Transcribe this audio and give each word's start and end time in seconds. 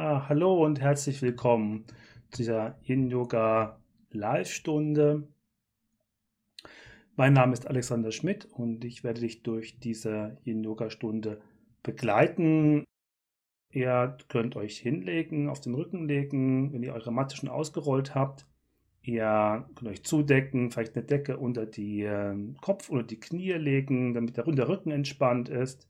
Hallo 0.00 0.64
und 0.64 0.80
herzlich 0.80 1.22
willkommen 1.22 1.84
zu 2.30 2.36
dieser 2.36 2.78
Yin-Yoga 2.84 3.80
Live-Stunde. 4.12 5.26
Mein 7.16 7.32
Name 7.32 7.52
ist 7.52 7.66
Alexander 7.66 8.12
Schmidt 8.12 8.44
und 8.44 8.84
ich 8.84 9.02
werde 9.02 9.22
dich 9.22 9.42
durch 9.42 9.80
diese 9.80 10.38
Yin-Yoga-Stunde 10.44 11.40
begleiten. 11.82 12.84
Ihr 13.72 14.16
könnt 14.28 14.54
euch 14.54 14.78
hinlegen, 14.78 15.48
auf 15.48 15.60
den 15.60 15.74
Rücken 15.74 16.06
legen, 16.06 16.72
wenn 16.72 16.84
ihr 16.84 16.94
eure 16.94 17.10
Matte 17.12 17.34
schon 17.34 17.48
ausgerollt 17.48 18.14
habt. 18.14 18.46
Ihr 19.02 19.68
könnt 19.74 19.90
euch 19.90 20.04
zudecken, 20.04 20.70
vielleicht 20.70 20.94
eine 20.94 21.06
Decke 21.06 21.38
unter 21.38 21.66
die 21.66 22.02
äh, 22.02 22.36
Kopf 22.60 22.88
oder 22.88 23.02
die 23.02 23.18
Knie 23.18 23.54
legen, 23.54 24.14
damit 24.14 24.36
der 24.36 24.46
Rücken 24.46 24.92
entspannt 24.92 25.48
ist. 25.48 25.88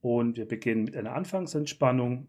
Und 0.00 0.36
wir 0.36 0.48
beginnen 0.48 0.82
mit 0.82 0.96
einer 0.96 1.14
Anfangsentspannung 1.14 2.26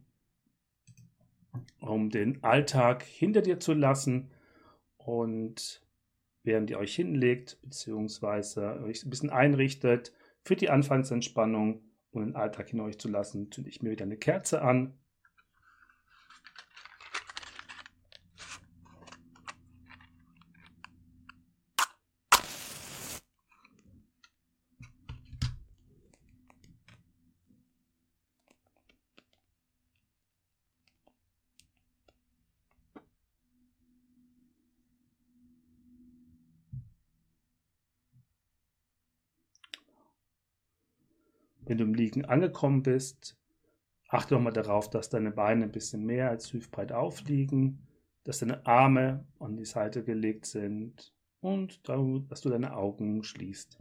um 1.80 2.10
den 2.10 2.44
Alltag 2.44 3.04
hinter 3.04 3.42
dir 3.42 3.60
zu 3.60 3.74
lassen 3.74 4.30
und 4.98 5.82
während 6.44 6.70
ihr 6.70 6.80
euch 6.80 6.96
hinlegt 6.96 7.58
bzw. 7.64 8.84
euch 8.84 9.06
ein 9.06 9.10
bisschen 9.10 9.30
einrichtet 9.30 10.14
für 10.44 10.56
die 10.56 10.70
Anfangsentspannung 10.70 11.82
und 12.12 12.26
den 12.26 12.36
Alltag 12.36 12.70
hinter 12.70 12.86
euch 12.86 13.00
zu 13.00 13.10
lassen, 13.10 13.52
zünde 13.52 13.70
ich 13.70 13.82
mir 13.82 13.92
wieder 13.92 14.06
eine 14.06 14.18
Kerze 14.18 14.62
an 14.62 14.94
Liegen 42.16 42.30
angekommen 42.30 42.82
bist, 42.82 43.38
achte 44.08 44.36
nochmal 44.36 44.54
darauf, 44.54 44.90
dass 44.90 45.10
deine 45.10 45.32
Beine 45.32 45.66
ein 45.66 45.72
bisschen 45.72 46.06
mehr 46.06 46.30
als 46.30 46.54
hüftbreit 46.54 46.94
aufliegen, 46.94 47.86
dass 48.24 48.40
deine 48.40 48.66
Arme 48.66 49.26
an 49.40 49.58
die 49.58 49.66
Seite 49.66 50.02
gelegt 50.02 50.46
sind 50.46 51.14
und 51.42 51.82
dass 51.90 52.42
du 52.42 52.50
deine 52.50 52.74
Augen 52.76 53.22
schließt. 53.24 53.80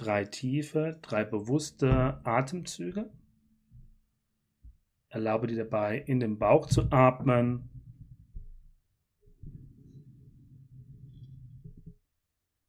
Drei 0.00 0.24
tiefe, 0.24 0.98
drei 1.02 1.24
bewusste 1.24 2.20
Atemzüge. 2.24 3.10
Erlaube 5.08 5.46
dir 5.46 5.56
dabei, 5.56 5.98
in 5.98 6.20
den 6.20 6.38
Bauch 6.38 6.66
zu 6.66 6.90
atmen. 6.90 7.70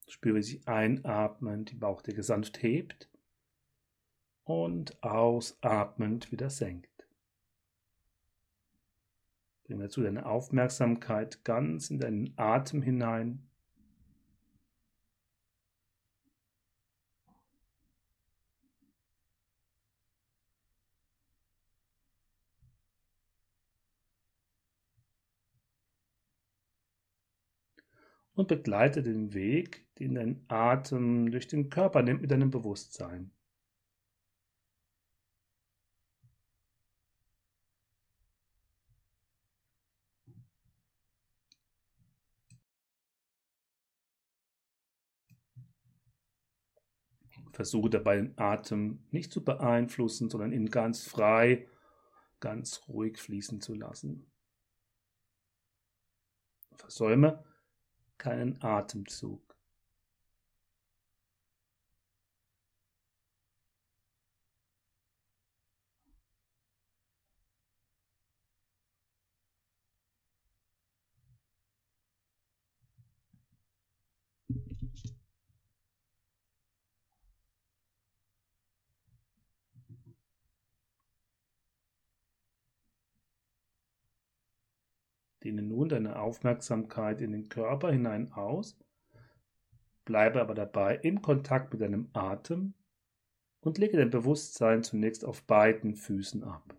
Spüre, 0.07 0.35
wie 0.35 0.43
sich 0.43 0.67
einatmend 0.67 1.71
die 1.71 1.75
Bauchdecke 1.75 2.23
sanft 2.23 2.61
hebt 2.63 3.09
und 4.43 5.01
ausatmend 5.03 6.31
wieder 6.31 6.49
senkt. 6.49 6.89
Bring 9.63 9.79
dazu 9.79 10.01
deine 10.01 10.25
Aufmerksamkeit 10.25 11.43
ganz 11.43 11.91
in 11.91 11.99
deinen 11.99 12.33
Atem 12.37 12.81
hinein. 12.81 13.48
Und 28.39 28.47
begleite 28.47 29.03
den 29.03 29.33
Weg, 29.33 29.85
den 29.99 30.15
dein 30.15 30.45
Atem 30.47 31.29
durch 31.29 31.47
den 31.47 31.69
Körper 31.69 32.01
nimmt 32.03 32.21
mit 32.21 32.31
deinem 32.31 32.49
Bewusstsein. 32.49 33.31
Versuche 47.51 47.89
dabei 47.89 48.15
den 48.15 48.37
Atem 48.37 49.03
nicht 49.11 49.33
zu 49.33 49.43
beeinflussen, 49.43 50.29
sondern 50.29 50.53
ihn 50.53 50.69
ganz 50.69 51.05
frei, 51.05 51.67
ganz 52.39 52.87
ruhig 52.87 53.17
fließen 53.17 53.59
zu 53.59 53.73
lassen. 53.73 54.31
Versäume 56.77 57.48
keinen 58.19 58.61
Atemzug. 58.61 59.48
Dehne 85.43 85.61
nun 85.61 85.87
deine 85.87 86.19
Aufmerksamkeit 86.19 87.21
in 87.21 87.31
den 87.31 87.47
Körper 87.47 87.91
hinein 87.91 88.31
aus, 88.33 88.77
bleibe 90.03 90.41
aber 90.41 90.53
dabei 90.53 90.97
im 90.97 91.21
Kontakt 91.21 91.71
mit 91.71 91.81
deinem 91.81 92.09
Atem 92.13 92.73
und 93.61 93.77
lege 93.77 93.97
dein 93.97 94.09
Bewusstsein 94.09 94.83
zunächst 94.83 95.23
auf 95.23 95.43
beiden 95.43 95.95
Füßen 95.95 96.43
ab. 96.43 96.75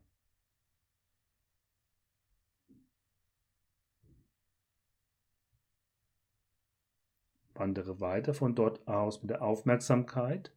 Wandere 7.54 8.00
weiter 8.00 8.34
von 8.34 8.54
dort 8.54 8.86
aus 8.88 9.22
mit 9.22 9.30
der 9.30 9.42
Aufmerksamkeit 9.42 10.52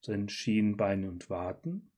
zu 0.00 0.12
den 0.12 0.28
Schienbeinen 0.28 1.08
und 1.08 1.30
Waden 1.30 1.91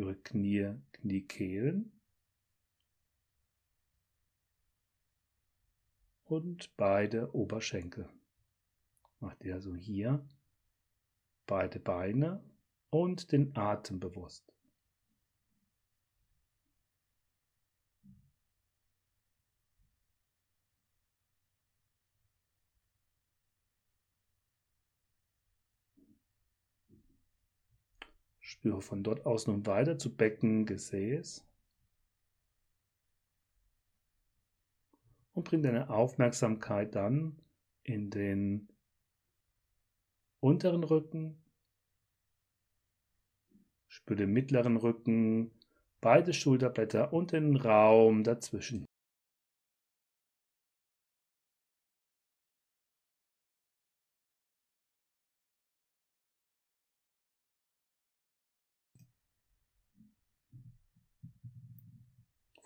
Spüre 0.00 0.16
Knie, 0.16 0.76
Kniekehlen. 0.92 1.92
Und 6.24 6.74
beide 6.78 7.34
Oberschenkel. 7.34 8.08
Mach 9.18 9.34
dir 9.34 9.56
also 9.56 9.74
hier 9.74 10.26
beide 11.46 11.80
Beine 11.80 12.42
und 12.88 13.30
den 13.30 13.54
Atem 13.54 14.00
bewusst. 14.00 14.50
Spüre 28.60 28.82
von 28.82 29.02
dort 29.02 29.24
aus 29.24 29.46
nun 29.46 29.64
weiter 29.64 29.96
zu 29.96 30.14
Becken, 30.14 30.66
Gesäß. 30.66 31.46
Und 35.32 35.44
bring 35.44 35.62
deine 35.62 35.88
Aufmerksamkeit 35.88 36.94
dann 36.94 37.40
in 37.84 38.10
den 38.10 38.68
unteren 40.40 40.84
Rücken. 40.84 41.42
Spüre 43.88 44.16
den 44.18 44.32
mittleren 44.34 44.76
Rücken, 44.76 45.52
beide 46.02 46.34
Schulterblätter 46.34 47.14
und 47.14 47.32
den 47.32 47.56
Raum 47.56 48.24
dazwischen. 48.24 48.89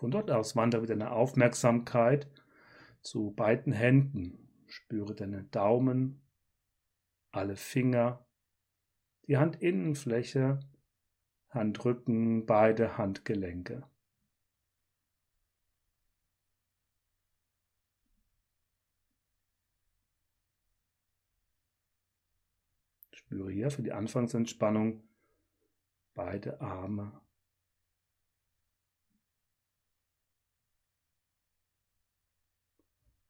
Von 0.05 0.11
dort 0.11 0.29
aus 0.29 0.55
wandert 0.55 0.83
wieder 0.83 0.93
eine 0.93 1.09
Aufmerksamkeit 1.09 2.29
zu 3.01 3.31
beiden 3.31 3.73
Händen. 3.73 4.37
Spüre 4.67 5.15
deine 5.15 5.45
Daumen, 5.45 6.21
alle 7.31 7.55
Finger, 7.55 8.23
die 9.25 9.39
Handinnenfläche, 9.39 10.59
Handrücken, 11.49 12.45
beide 12.45 12.99
Handgelenke. 12.99 13.89
Spüre 23.11 23.49
hier 23.49 23.71
für 23.71 23.81
die 23.81 23.91
Anfangsentspannung 23.91 25.01
beide 26.13 26.61
Arme. 26.61 27.24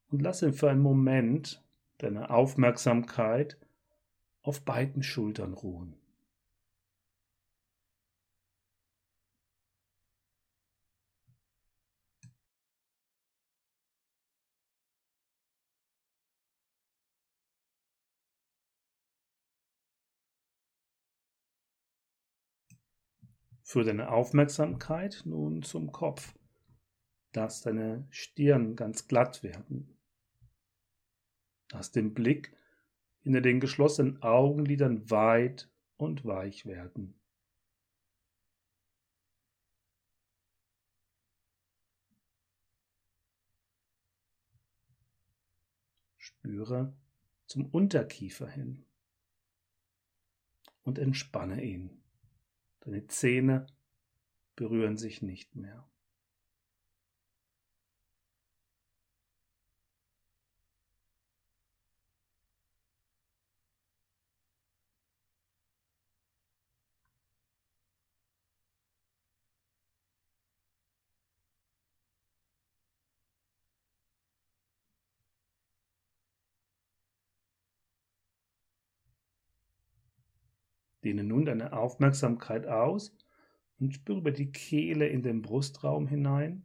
Und 0.08 0.22
lasse 0.22 0.52
für 0.52 0.70
einen 0.70 0.80
Moment 0.80 1.64
deine 1.98 2.30
Aufmerksamkeit 2.30 3.58
auf 4.42 4.64
beiden 4.64 5.02
Schultern 5.02 5.54
ruhen. 5.54 5.96
Für 23.68 23.82
deine 23.82 24.12
Aufmerksamkeit 24.12 25.22
nun 25.24 25.64
zum 25.64 25.90
Kopf. 25.90 26.36
Lass 27.34 27.62
deine 27.62 28.06
Stirn 28.10 28.76
ganz 28.76 29.08
glatt 29.08 29.42
werden. 29.42 29.95
Lass 31.72 31.90
den 31.90 32.14
Blick 32.14 32.56
hinter 33.22 33.40
den 33.40 33.60
geschlossenen 33.60 34.22
Augenlidern 34.22 35.10
weit 35.10 35.68
und 35.96 36.24
weich 36.24 36.66
werden. 36.66 37.18
Spüre 46.16 46.96
zum 47.46 47.66
Unterkiefer 47.66 48.48
hin 48.48 48.84
und 50.82 50.98
entspanne 50.98 51.64
ihn. 51.64 52.02
Deine 52.80 53.06
Zähne 53.08 53.66
berühren 54.54 54.96
sich 54.96 55.22
nicht 55.22 55.56
mehr. 55.56 55.88
Dehne 81.06 81.22
nun 81.22 81.44
deine 81.44 81.72
Aufmerksamkeit 81.72 82.66
aus 82.66 83.16
und 83.78 83.94
spüre 83.94 84.18
über 84.18 84.32
die 84.32 84.50
Kehle 84.50 85.06
in 85.06 85.22
den 85.22 85.40
Brustraum 85.40 86.08
hinein. 86.08 86.64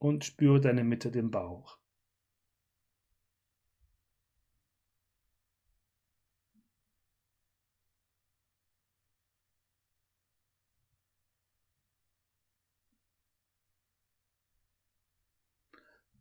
Und 0.00 0.24
spüre 0.24 0.60
deine 0.60 0.82
Mitte 0.82 1.12
den 1.12 1.30
Bauch. 1.30 1.78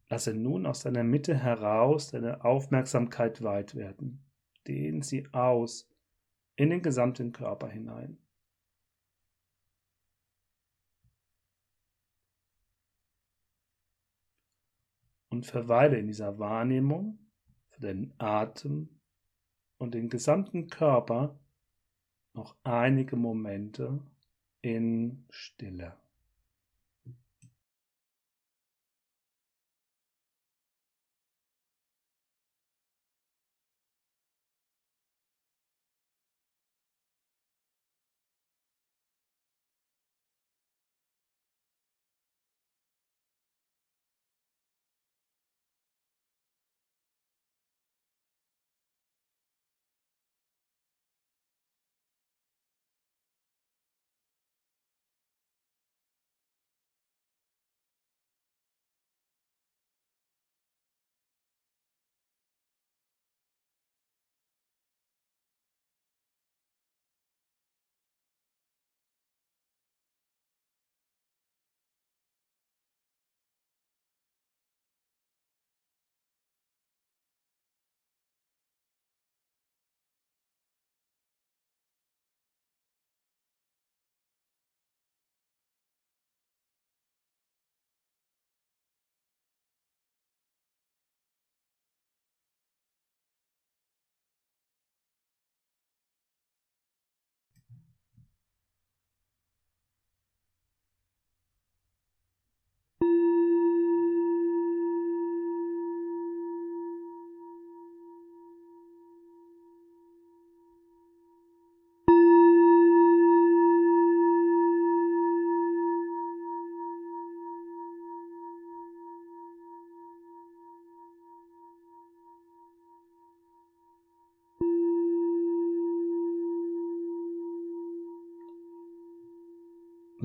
Lasse 0.09 0.33
nun 0.33 0.65
aus 0.65 0.81
deiner 0.81 1.03
Mitte 1.03 1.37
heraus 1.37 2.09
deine 2.09 2.43
Aufmerksamkeit 2.43 3.43
weit 3.43 3.75
werden. 3.75 4.25
Dehn 4.67 5.03
sie 5.03 5.27
aus 5.33 5.87
in 6.55 6.71
den 6.71 6.81
gesamten 6.81 7.31
Körper 7.31 7.69
hinein. 7.69 8.17
Und 15.29 15.45
verweile 15.45 15.99
in 15.99 16.07
dieser 16.07 16.39
Wahrnehmung 16.39 17.19
für 17.69 17.81
deinen 17.81 18.13
Atem 18.17 18.99
und 19.77 19.93
den 19.93 20.09
gesamten 20.09 20.67
Körper 20.67 21.39
noch 22.33 22.57
einige 22.63 23.15
Momente 23.15 24.01
in 24.61 25.27
Stille. 25.29 25.95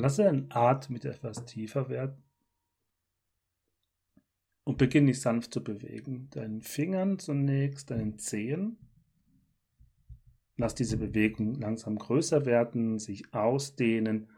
Lasse 0.05 0.45
Atem 0.51 0.93
mit 0.93 1.07
etwas 1.07 1.47
tiefer 1.47 1.89
werden 1.89 2.23
und 4.65 4.77
beginne 4.77 5.07
dich 5.07 5.23
sanft 5.23 5.55
zu 5.55 5.65
bewegen. 5.65 6.29
Deinen 6.29 6.61
Fingern 6.61 7.19
zunächst, 7.19 7.91
deinen 7.91 8.19
Zehen. 8.19 8.77
Lass 10.59 10.75
diese 10.75 10.99
Bewegung 10.99 11.55
langsam 11.55 11.97
größer 11.97 12.45
werden, 12.45 12.99
sich 12.99 13.33
ausdehnen 13.33 14.29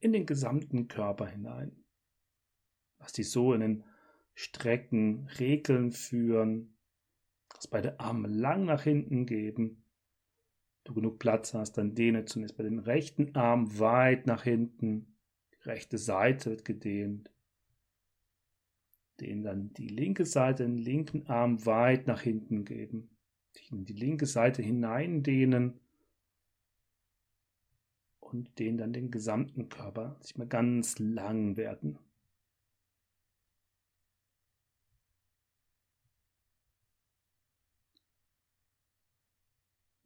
in 0.00 0.12
den 0.12 0.26
gesamten 0.26 0.88
Körper 0.88 1.28
hinein. 1.28 1.84
Lass 2.98 3.12
dich 3.12 3.30
so 3.30 3.54
in 3.54 3.60
den 3.60 3.84
Strecken, 4.34 5.28
Regeln 5.38 5.92
führen, 5.92 6.76
dass 7.50 7.68
beide 7.68 8.00
Arme 8.00 8.26
lang 8.26 8.64
nach 8.64 8.82
hinten 8.82 9.26
geben 9.26 9.83
du 10.84 10.94
genug 10.94 11.18
Platz 11.18 11.54
hast, 11.54 11.78
dann 11.78 11.94
dehne 11.94 12.24
zunächst 12.26 12.56
bei 12.56 12.62
den 12.62 12.78
rechten 12.78 13.34
Arm 13.34 13.78
weit 13.78 14.26
nach 14.26 14.44
hinten, 14.44 15.16
die 15.52 15.68
rechte 15.68 15.98
Seite 15.98 16.50
wird 16.50 16.64
gedehnt. 16.64 17.30
Dehnen 19.20 19.42
dann 19.42 19.72
die 19.74 19.88
linke 19.88 20.26
Seite, 20.26 20.64
den 20.64 20.78
linken 20.78 21.26
Arm 21.26 21.64
weit 21.66 22.06
nach 22.06 22.20
hinten 22.20 22.64
geben. 22.64 23.10
Dich 23.56 23.70
in 23.70 23.84
die 23.84 23.92
linke 23.92 24.26
Seite 24.26 24.62
hineindehnen 24.62 25.80
und 28.18 28.58
dehnen 28.58 28.78
dann 28.78 28.92
den 28.92 29.10
gesamten 29.10 29.68
Körper 29.68 30.16
sich 30.20 30.36
mal 30.36 30.48
ganz 30.48 30.98
lang 30.98 31.56
werden. 31.56 31.98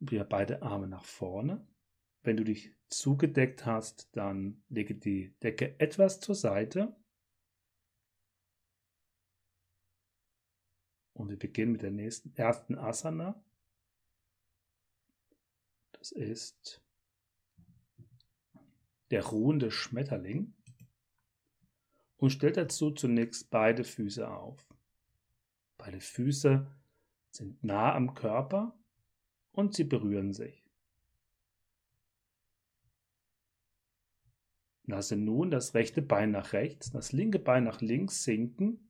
Wieder 0.09 0.23
beide 0.23 0.63
Arme 0.63 0.87
nach 0.87 1.05
vorne. 1.05 1.67
Wenn 2.23 2.35
du 2.35 2.43
dich 2.43 2.75
zugedeckt 2.89 3.65
hast, 3.65 4.09
dann 4.15 4.63
lege 4.67 4.95
die 4.95 5.35
Decke 5.43 5.79
etwas 5.79 6.19
zur 6.19 6.33
Seite. 6.33 6.95
Und 11.13 11.29
wir 11.29 11.37
beginnen 11.37 11.73
mit 11.73 11.83
der 11.83 11.91
nächsten, 11.91 12.35
ersten 12.35 12.75
Asana. 12.75 13.43
Das 15.91 16.11
ist 16.11 16.81
der 19.11 19.25
ruhende 19.25 19.69
Schmetterling. 19.69 20.55
Und 22.17 22.31
stellt 22.31 22.57
dazu 22.57 22.91
zunächst 22.91 23.49
beide 23.49 23.83
Füße 23.83 24.27
auf. 24.27 24.67
Beide 25.77 26.01
Füße 26.01 26.67
sind 27.31 27.63
nah 27.63 27.93
am 27.93 28.13
Körper 28.15 28.78
und 29.51 29.73
sie 29.75 29.83
berühren 29.83 30.33
sich. 30.33 30.63
Lasse 34.85 35.15
nun 35.15 35.51
das 35.51 35.75
rechte 35.75 36.01
Bein 36.01 36.31
nach 36.31 36.53
rechts, 36.53 36.91
das 36.91 37.11
linke 37.11 37.37
Bein 37.37 37.63
nach 37.63 37.79
links 37.79 38.23
sinken, 38.23 38.89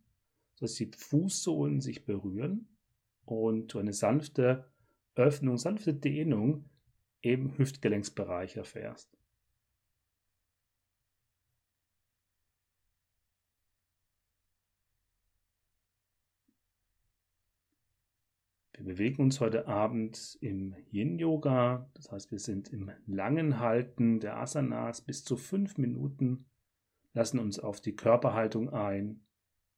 sodass 0.56 0.76
die 0.76 0.92
Fußsohlen 0.96 1.82
sich 1.82 2.06
berühren 2.06 2.70
und 3.26 3.76
eine 3.76 3.92
sanfte 3.92 4.72
Öffnung, 5.16 5.58
sanfte 5.58 5.94
Dehnung 5.94 6.70
im 7.22 7.58
Hüftgelenksbereich 7.58 8.56
erfährst. 8.56 9.19
Wir 18.80 18.86
bewegen 18.86 19.24
uns 19.24 19.42
heute 19.42 19.68
Abend 19.68 20.38
im 20.40 20.74
Yin-Yoga, 20.90 21.92
das 21.96 22.14
heißt, 22.14 22.32
wir 22.32 22.40
sind 22.40 22.70
im 22.70 22.90
langen 23.08 23.60
Halten 23.60 24.22
der 24.22 24.38
Asanas 24.38 25.02
bis 25.02 25.26
zu 25.26 25.36
fünf 25.36 25.78
Minuten, 25.78 26.46
lassen 27.12 27.40
uns 27.40 27.60
auf 27.60 27.82
die 27.82 27.94
Körperhaltung 27.94 28.70
ein, 28.70 29.28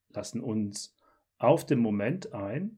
lassen 0.10 0.40
uns 0.40 0.96
auf 1.40 1.66
den 1.66 1.80
Moment 1.80 2.34
ein 2.34 2.78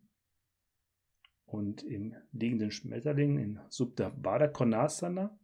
und 1.45 1.83
im 1.83 2.15
liegenden 2.31 2.71
Schmetterling 2.71 3.37
in 3.37 3.59
Subdha 3.67 4.07
Baddha 4.07 4.47
Konasana 4.47 5.37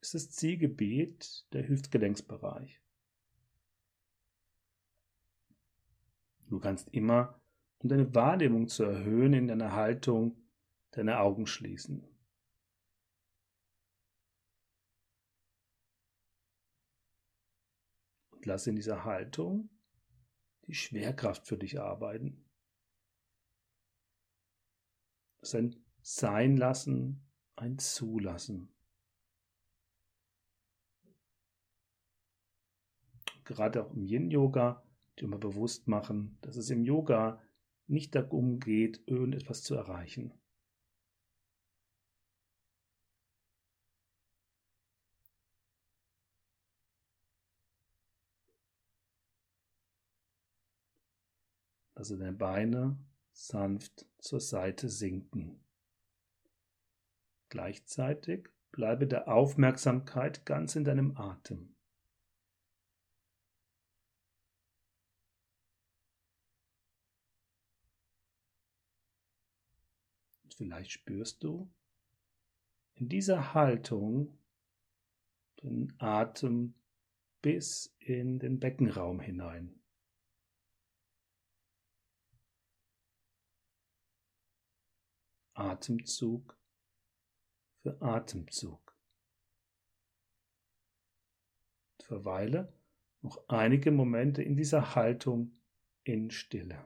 ist 0.00 0.14
das 0.14 0.32
Zielgebet 0.32 1.46
der 1.52 1.68
Hüftgelenksbereich. 1.68 2.82
Du 6.48 6.58
kannst 6.58 6.88
immer 6.88 7.40
um 7.84 7.90
deine 7.90 8.14
Wahrnehmung 8.14 8.66
zu 8.66 8.82
erhöhen 8.82 9.34
in 9.34 9.46
deiner 9.46 9.72
Haltung, 9.72 10.42
deine 10.92 11.20
Augen 11.20 11.46
schließen. 11.46 12.02
Und 18.30 18.46
lass 18.46 18.66
in 18.66 18.74
dieser 18.74 19.04
Haltung 19.04 19.68
die 20.66 20.72
Schwerkraft 20.72 21.46
für 21.46 21.58
dich 21.58 21.78
arbeiten. 21.78 22.48
Es 25.42 25.50
ist 25.50 25.54
ein 25.54 25.84
Sein 26.00 26.56
lassen, 26.56 27.30
ein 27.54 27.78
Zulassen. 27.78 28.74
Gerade 33.44 33.84
auch 33.84 33.92
im 33.92 34.06
Yin-Yoga, 34.06 34.82
die 35.18 35.24
immer 35.24 35.36
bewusst 35.36 35.86
machen, 35.86 36.38
dass 36.40 36.56
es 36.56 36.70
im 36.70 36.82
Yoga 36.82 37.43
nicht 37.86 38.14
darum 38.14 38.60
geht, 38.60 39.02
irgendetwas 39.06 39.62
zu 39.62 39.74
erreichen. 39.74 40.32
Lasse 51.96 52.18
deine 52.18 52.32
Beine 52.32 52.98
sanft 53.32 54.06
zur 54.18 54.40
Seite 54.40 54.88
sinken. 54.88 55.64
Gleichzeitig 57.48 58.48
bleibe 58.72 59.06
der 59.06 59.28
Aufmerksamkeit 59.28 60.44
ganz 60.44 60.74
in 60.74 60.84
deinem 60.84 61.16
Atem. 61.16 61.73
Vielleicht 70.54 70.92
spürst 70.92 71.42
du 71.42 71.70
in 72.94 73.08
dieser 73.08 73.54
Haltung 73.54 74.38
den 75.62 75.92
Atem 75.98 76.74
bis 77.42 77.94
in 77.98 78.38
den 78.38 78.58
Beckenraum 78.58 79.20
hinein. 79.20 79.80
Atemzug 85.54 86.58
für 87.82 88.00
Atemzug. 88.00 88.96
Verweile 92.00 92.72
noch 93.22 93.48
einige 93.48 93.90
Momente 93.90 94.42
in 94.42 94.56
dieser 94.56 94.94
Haltung 94.94 95.58
in 96.02 96.30
Stille. 96.30 96.84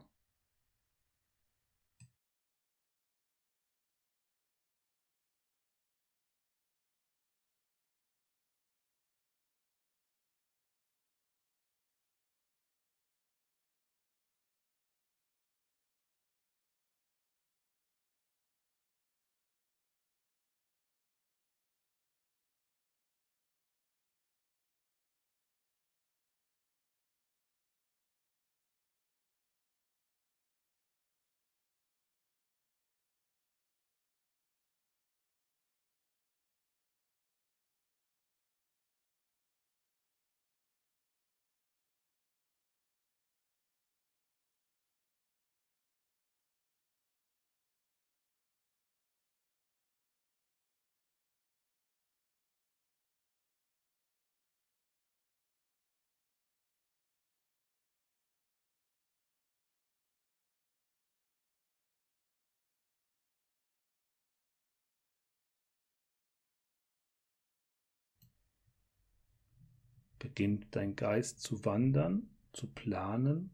Beginnt 70.18 70.74
dein 70.74 70.96
Geist 70.96 71.40
zu 71.40 71.64
wandern, 71.64 72.30
zu 72.52 72.66
planen, 72.66 73.50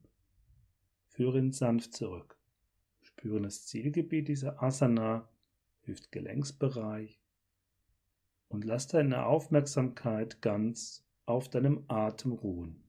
führe 1.09 1.39
ihn 1.39 1.53
sanft 1.53 1.95
zurück. 1.95 2.39
Spüre 3.03 3.41
das 3.41 3.67
Zielgebiet 3.67 4.29
dieser 4.29 4.63
Asana, 4.63 5.29
Hüftgelenksbereich 5.83 7.21
und 8.49 8.65
lass 8.65 8.87
deine 8.87 9.27
Aufmerksamkeit 9.27 10.41
ganz 10.41 11.05
auf 11.27 11.49
deinem 11.49 11.85
Atem 11.89 12.33
ruhen. 12.33 12.84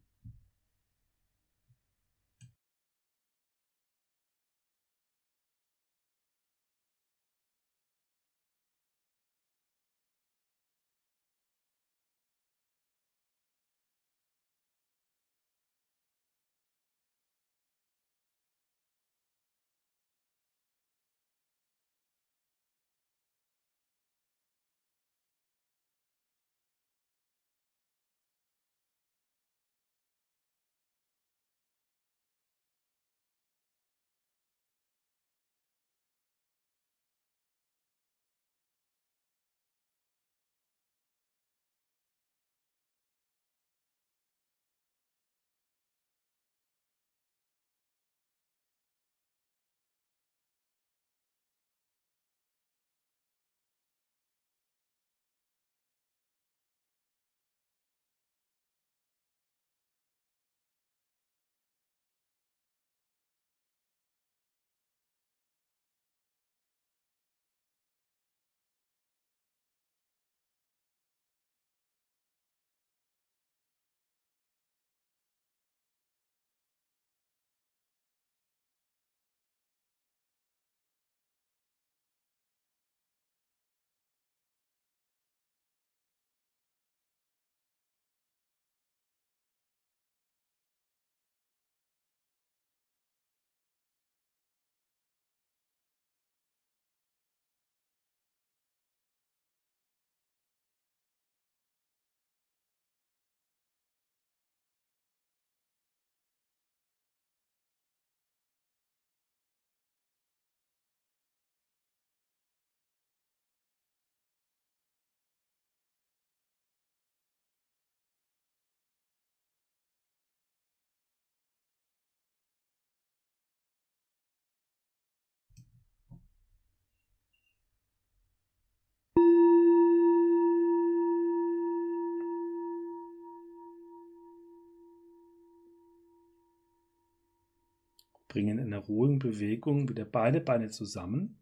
Bringen 138.35 138.59
in 138.59 138.73
einer 138.73 138.83
ruhigen 138.83 139.17
Bewegung 139.17 139.87
wieder 139.87 140.03
beide 140.03 140.41
Beine 140.41 140.67
zusammen 140.67 141.39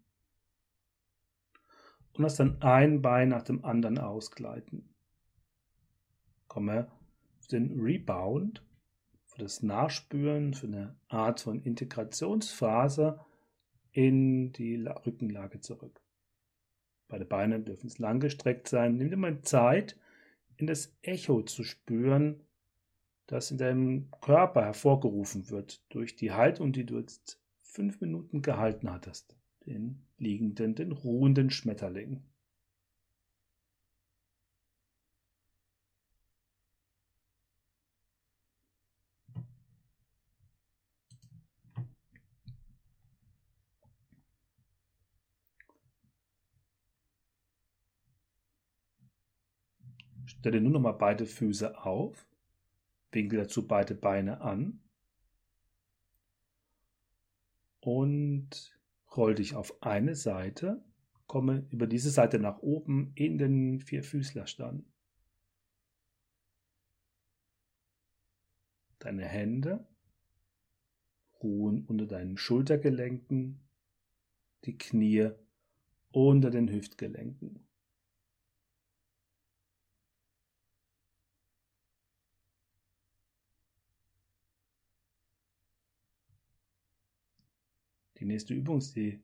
und 2.14 2.22
lass 2.22 2.36
dann 2.36 2.62
ein 2.62 3.02
Bein 3.02 3.30
nach 3.30 3.42
dem 3.42 3.66
anderen 3.66 3.98
ausgleiten. 3.98 4.94
Komme 6.48 6.92
für 7.40 7.48
den 7.48 7.80
Rebound, 7.80 8.64
für 9.26 9.42
das 9.42 9.64
Nachspüren, 9.64 10.54
für 10.54 10.68
eine 10.68 10.96
Art 11.08 11.40
von 11.40 11.64
Integrationsphase 11.64 13.20
in 13.92 14.52
die 14.52 14.76
Rückenlage 14.86 15.62
zurück. 15.62 16.00
Beide 17.08 17.26
Beine 17.26 17.60
dürfen 17.60 17.88
es 17.88 17.98
langgestreckt 17.98 18.68
sein. 18.68 18.98
Nimm 18.98 19.10
dir 19.10 19.18
mal 19.18 19.42
Zeit, 19.42 19.98
in 20.58 20.68
das 20.68 20.96
Echo 21.02 21.42
zu 21.42 21.64
spüren, 21.64 22.44
das 23.28 23.52
in 23.52 23.58
deinem 23.58 24.12
Körper 24.22 24.64
hervorgerufen 24.64 25.50
wird 25.50 25.82
durch 25.90 26.16
die 26.16 26.32
Haltung, 26.32 26.72
die 26.74 26.86
du 26.86 26.98
jetzt 26.98 27.40
fünf 27.62 28.02
Minuten 28.02 28.42
gehalten 28.42 28.92
hattest. 28.92 29.36
Den 29.66 30.06
liegenden, 30.18 30.76
den 30.76 30.92
ruhenden 30.92 31.50
Schmetterling. 31.50 32.24
Stelle 50.26 50.60
nur 50.60 50.74
noch 50.74 50.82
mal 50.82 50.92
beide 50.92 51.26
Füße 51.26 51.86
auf, 51.86 52.28
winkel 53.14 53.40
dazu 53.40 53.68
beide 53.68 53.96
Beine 53.96 54.42
an 54.42 54.82
und 57.80 58.80
roll 59.16 59.36
dich 59.36 59.56
auf 59.56 59.82
eine 59.84 60.16
Seite, 60.16 60.84
komme 61.28 61.68
über 61.70 61.88
diese 61.88 62.10
Seite 62.10 62.40
nach 62.40 62.60
oben 62.60 63.12
in 63.16 63.38
den 63.38 63.80
Vierfüßlerstand. 63.80 64.86
Deine 69.00 69.26
Hände 69.26 69.86
ruhen 71.42 71.86
unter 71.86 72.08
deinen 72.08 72.38
Schultergelenken, 72.38 73.60
die 74.64 74.78
Knie 74.78 75.32
unter 76.12 76.50
den 76.50 76.70
Hüftgelenken. 76.70 77.68
Die 88.24 88.28
nächste 88.28 88.54
Übung 88.54 88.78
ist 88.78 88.96
die 88.96 89.22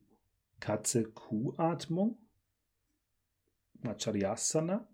Katze-Kuh-Atmung. 0.59 2.17
Macharyasana. 3.75 4.89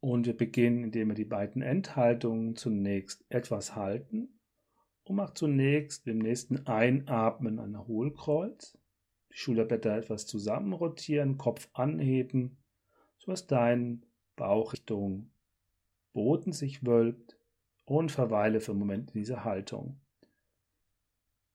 Und 0.00 0.24
wir 0.24 0.34
beginnen, 0.34 0.84
indem 0.84 1.08
wir 1.08 1.14
die 1.14 1.26
beiden 1.26 1.60
Endhaltungen 1.60 2.56
zunächst 2.56 3.22
etwas 3.28 3.76
halten 3.76 4.40
und 5.02 5.16
macht 5.16 5.36
zunächst 5.36 6.06
beim 6.06 6.16
nächsten 6.16 6.66
Einatmen 6.66 7.58
ein 7.58 7.86
Hohlkreuz. 7.86 8.78
Die 9.30 9.36
Schulterblätter 9.36 9.94
etwas 9.94 10.26
zusammen 10.26 10.72
rotieren, 10.72 11.36
Kopf 11.36 11.68
anheben, 11.74 12.64
sodass 13.18 13.46
dein 13.46 14.06
Bauch 14.36 14.72
Richtung 14.72 15.32
Boden 16.14 16.54
sich 16.54 16.86
wölbt 16.86 17.38
und 17.84 18.10
verweile 18.10 18.60
für 18.60 18.70
einen 18.70 18.78
Moment 18.78 19.10
in 19.10 19.20
dieser 19.20 19.44
Haltung 19.44 20.00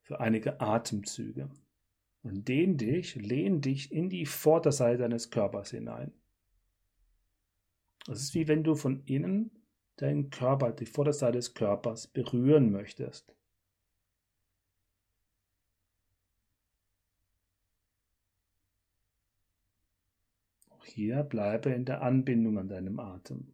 für 0.04 0.20
einige 0.20 0.62
Atemzüge. 0.62 1.50
Und 2.22 2.48
dehn 2.48 2.78
dich, 2.78 3.16
lehn 3.16 3.60
dich 3.62 3.92
in 3.92 4.10
die 4.10 4.26
Vorderseite 4.26 5.00
deines 5.00 5.30
Körpers 5.30 5.72
hinein. 5.72 6.14
Es 8.08 8.22
ist 8.22 8.34
wie 8.34 8.48
wenn 8.48 8.64
du 8.64 8.76
von 8.76 9.04
innen 9.06 9.52
deinen 9.98 10.30
Körper, 10.30 10.72
die 10.72 10.86
Vorderseite 10.86 11.38
des 11.38 11.54
Körpers 11.54 12.08
berühren 12.08 12.72
möchtest. 12.72 13.36
Auch 20.70 20.86
hier 20.86 21.24
bleibe 21.24 21.72
in 21.72 21.86
der 21.86 22.02
Anbindung 22.02 22.58
an 22.58 22.68
deinem 22.68 23.00
Atem. 23.00 23.54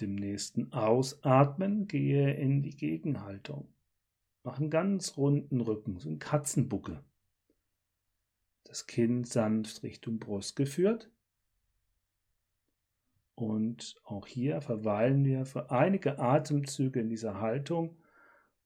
Dem 0.00 0.14
nächsten 0.14 0.72
Ausatmen 0.72 1.86
gehe 1.86 2.34
in 2.34 2.62
die 2.62 2.76
Gegenhaltung. 2.76 3.68
Mach 4.44 4.58
einen 4.58 4.70
ganz 4.70 5.16
runden 5.16 5.60
Rücken, 5.60 5.98
so 5.98 6.08
ein 6.08 6.18
Katzenbuckel. 6.18 7.02
Das 8.64 8.86
Kinn 8.86 9.24
sanft 9.24 9.82
Richtung 9.82 10.18
Brust 10.18 10.56
geführt. 10.56 11.10
Und 13.34 13.96
auch 14.04 14.26
hier 14.26 14.60
verweilen 14.60 15.24
wir 15.24 15.46
für 15.46 15.70
einige 15.70 16.18
Atemzüge 16.18 17.00
in 17.00 17.08
dieser 17.08 17.40
Haltung 17.40 17.96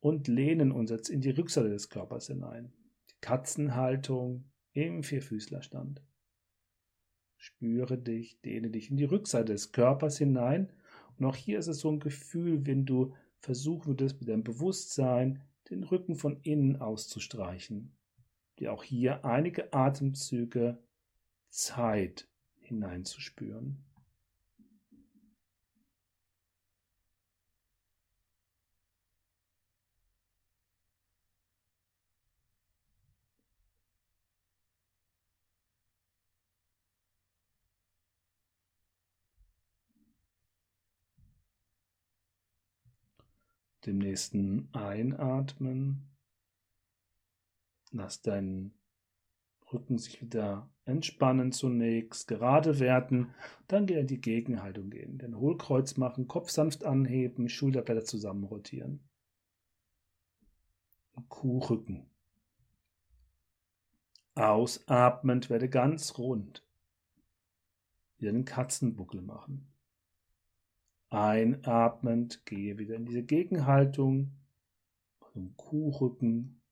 und 0.01 0.29
lehnen 0.29 0.73
uns 0.73 0.90
jetzt 0.90 1.09
in 1.09 1.21
die 1.21 1.31
Rückseite 1.31 1.68
des 1.68 1.90
Körpers 1.90 2.27
hinein. 2.29 2.73
Die 3.11 3.21
Katzenhaltung 3.21 4.45
im 4.73 5.03
Vierfüßlerstand. 5.03 6.03
Spüre 7.37 7.99
dich, 7.99 8.40
dehne 8.40 8.71
dich 8.71 8.90
in 8.90 8.97
die 8.97 9.05
Rückseite 9.05 9.53
des 9.53 9.73
Körpers 9.73 10.18
hinein 10.18 10.73
und 11.18 11.27
auch 11.27 11.37
hier 11.37 11.59
ist 11.59 11.68
es 11.68 11.81
so 11.81 11.90
ein 11.90 12.01
Gefühl, 12.01 12.66
wenn 12.66 12.85
du 12.85 13.14
versuchen 13.38 13.87
würdest, 13.87 14.20
mit 14.20 14.29
deinem 14.29 14.44
Bewusstsein 14.44 15.42
den 15.70 15.83
Rücken 15.83 16.16
von 16.16 16.40
innen 16.42 16.81
auszustreichen. 16.81 17.96
Dir 18.59 18.72
auch 18.72 18.85
hier 18.85 19.25
einige 19.25 19.72
Atemzüge 19.72 20.79
Zeit 21.48 22.29
hineinzuspüren. 22.61 23.85
Dem 43.87 43.99
nächsten 43.99 44.68
Einatmen. 44.73 46.09
Lass 47.90 48.23
deinen 48.23 48.75
Rücken 49.73 49.99
sich 49.99 50.21
wieder 50.21 50.71
entspannen 50.85 51.53
zunächst, 51.53 52.29
gerade 52.29 52.79
werden, 52.79 53.35
dann 53.68 53.88
in 53.88 54.07
die 54.07 54.21
Gegenhaltung 54.21 54.90
gehen. 54.90 55.18
Den 55.18 55.37
Hohlkreuz 55.37 55.97
machen, 55.97 56.29
Kopf 56.29 56.51
sanft 56.51 56.85
anheben, 56.85 57.49
Schulterblätter 57.49 58.05
zusammen 58.05 58.45
rotieren. 58.45 59.01
Kuhrücken. 61.29 62.07
Ausatmend 64.35 65.51
werde 65.51 65.68
ganz 65.68 66.18
rund. 66.18 66.66
Wieder 68.18 68.33
den 68.33 68.45
Katzenbuckel 68.45 69.21
machen. 69.21 69.72
Einatmend 71.12 72.46
gehe 72.46 72.79
wieder 72.79 72.94
in 72.94 73.05
diese 73.05 73.22
Gegenhaltung, 73.22 74.33
zum 75.33 75.55
Kuhrücken 75.57 76.62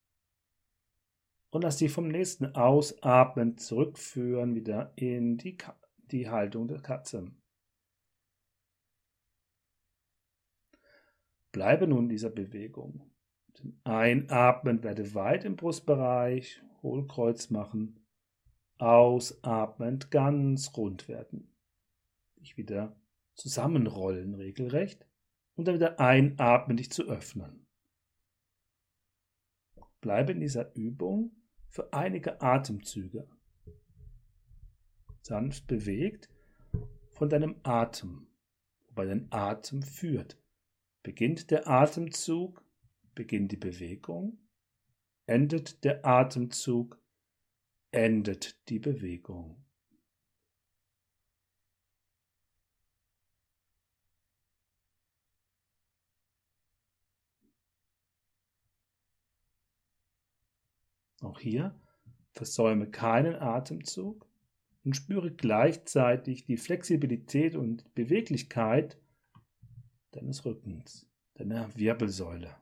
und 1.50 1.62
lass 1.62 1.76
dich 1.76 1.92
vom 1.92 2.08
nächsten 2.08 2.54
Ausatmen 2.54 3.58
zurückführen 3.58 4.54
wieder 4.54 4.94
in 4.96 5.36
die, 5.36 5.58
die 6.10 6.30
Haltung 6.30 6.68
der 6.68 6.80
Katze. 6.80 7.30
Bleibe 11.52 11.86
nun 11.86 12.04
in 12.04 12.08
dieser 12.08 12.30
Bewegung. 12.30 13.10
Einatmen 13.84 14.82
werde 14.82 15.14
weit 15.14 15.44
im 15.44 15.56
Brustbereich, 15.56 16.62
Hohlkreuz 16.82 17.50
machen. 17.50 18.06
Ausatmend 18.78 20.10
ganz 20.10 20.74
rund 20.78 21.08
werden. 21.08 21.52
Dich 22.36 22.56
wieder 22.56 22.96
zusammenrollen 23.34 24.34
regelrecht 24.34 25.06
und 25.54 25.66
dann 25.66 25.74
wieder 25.74 26.00
einatmen, 26.00 26.76
dich 26.76 26.90
zu 26.90 27.04
öffnen. 27.04 27.66
Bleibe 30.00 30.32
in 30.32 30.40
dieser 30.40 30.74
Übung 30.74 31.32
für 31.68 31.92
einige 31.92 32.40
Atemzüge. 32.40 33.28
Sanft 35.22 35.66
bewegt 35.66 36.30
von 37.12 37.28
deinem 37.28 37.60
Atem, 37.62 38.26
wobei 38.86 39.06
dein 39.06 39.30
Atem 39.30 39.82
führt. 39.82 40.38
Beginnt 41.02 41.50
der 41.50 41.68
Atemzug, 41.68 42.64
beginnt 43.14 43.52
die 43.52 43.56
Bewegung, 43.56 44.38
endet 45.26 45.84
der 45.84 46.04
Atemzug, 46.04 46.98
endet 47.90 48.68
die 48.68 48.78
Bewegung. 48.78 49.64
Auch 61.20 61.38
hier 61.38 61.78
versäume 62.32 62.90
keinen 62.90 63.36
Atemzug 63.36 64.26
und 64.84 64.96
spüre 64.96 65.30
gleichzeitig 65.30 66.44
die 66.44 66.56
Flexibilität 66.56 67.54
und 67.54 67.94
Beweglichkeit 67.94 68.98
deines 70.12 70.44
Rückens, 70.44 71.06
deiner 71.34 71.74
Wirbelsäule. 71.76 72.56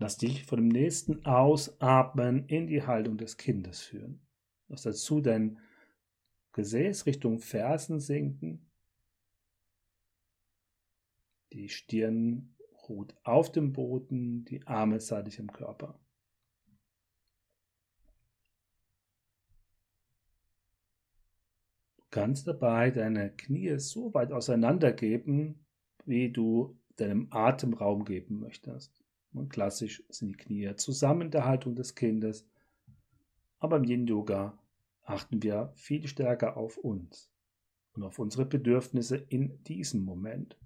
Lass 0.00 0.16
dich 0.16 0.46
von 0.46 0.58
dem 0.58 0.68
nächsten 0.68 1.26
Ausatmen 1.26 2.46
in 2.46 2.66
die 2.66 2.82
Haltung 2.82 3.18
des 3.18 3.36
Kindes 3.36 3.82
führen. 3.82 4.18
Lass 4.68 4.80
dazu 4.80 5.20
dein 5.20 5.58
Gesäß 6.52 7.04
Richtung 7.04 7.38
Fersen 7.38 8.00
sinken. 8.00 8.66
Die 11.52 11.68
Stirn 11.68 12.56
ruht 12.88 13.14
auf 13.24 13.52
dem 13.52 13.74
Boden, 13.74 14.46
die 14.46 14.66
Arme 14.66 15.00
seitlich 15.00 15.38
im 15.38 15.52
Körper. 15.52 16.00
Du 21.98 22.04
kannst 22.08 22.46
dabei 22.46 22.90
deine 22.90 23.36
Knie 23.36 23.78
so 23.78 24.14
weit 24.14 24.32
auseinandergeben, 24.32 25.66
wie 26.06 26.32
du 26.32 26.80
deinem 26.96 27.28
Atem 27.30 27.74
Raum 27.74 28.06
geben 28.06 28.40
möchtest. 28.40 28.99
Und 29.32 29.48
klassisch 29.48 30.02
sind 30.08 30.28
die 30.28 30.36
Knie 30.36 30.74
zusammen 30.76 31.22
in 31.22 31.30
der 31.30 31.44
Haltung 31.44 31.74
des 31.74 31.94
Kindes. 31.94 32.46
Aber 33.58 33.76
im 33.76 33.84
Yin-Yoga 33.84 34.58
achten 35.02 35.42
wir 35.42 35.72
viel 35.74 36.06
stärker 36.08 36.56
auf 36.56 36.76
uns 36.78 37.30
und 37.92 38.02
auf 38.02 38.18
unsere 38.18 38.46
Bedürfnisse 38.46 39.16
in 39.16 39.62
diesem 39.64 40.04
Moment. 40.04 40.56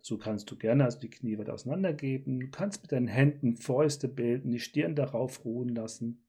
So 0.00 0.18
kannst 0.18 0.50
du 0.50 0.56
gerne 0.56 0.84
also 0.84 0.98
die 0.98 1.10
Knie 1.10 1.38
weit 1.38 1.48
auseinandergeben. 1.48 2.40
Du 2.40 2.50
kannst 2.50 2.82
mit 2.82 2.92
deinen 2.92 3.06
Händen 3.06 3.56
Fäuste 3.56 4.08
bilden, 4.08 4.50
die 4.50 4.58
Stirn 4.58 4.96
darauf 4.96 5.44
ruhen 5.44 5.68
lassen. 5.68 6.24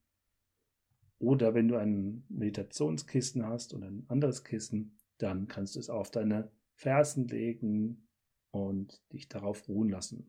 Oder 1.18 1.54
wenn 1.54 1.68
du 1.68 1.76
ein 1.76 2.24
Meditationskissen 2.28 3.46
hast 3.46 3.74
oder 3.74 3.88
ein 3.88 4.04
anderes 4.08 4.44
Kissen, 4.44 4.96
dann 5.18 5.48
kannst 5.48 5.74
du 5.74 5.80
es 5.80 5.90
auf 5.90 6.10
deine 6.10 6.50
Fersen 6.74 7.26
legen 7.26 8.06
und 8.50 9.02
dich 9.12 9.28
darauf 9.28 9.68
ruhen 9.68 9.88
lassen. 9.88 10.28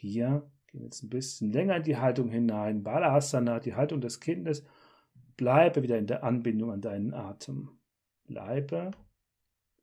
Hier 0.00 0.48
gehen 0.68 0.80
wir 0.80 0.84
jetzt 0.84 1.02
ein 1.02 1.08
bisschen 1.08 1.50
länger 1.50 1.76
in 1.78 1.82
die 1.82 1.96
Haltung 1.96 2.30
hinein. 2.30 2.84
Balasana, 2.84 3.58
die 3.58 3.74
Haltung 3.74 4.00
des 4.00 4.20
Kindes. 4.20 4.64
Bleibe 5.36 5.82
wieder 5.82 5.98
in 5.98 6.06
der 6.06 6.22
Anbindung 6.22 6.70
an 6.70 6.80
deinen 6.80 7.14
Atem. 7.14 7.80
Bleibe 8.24 8.92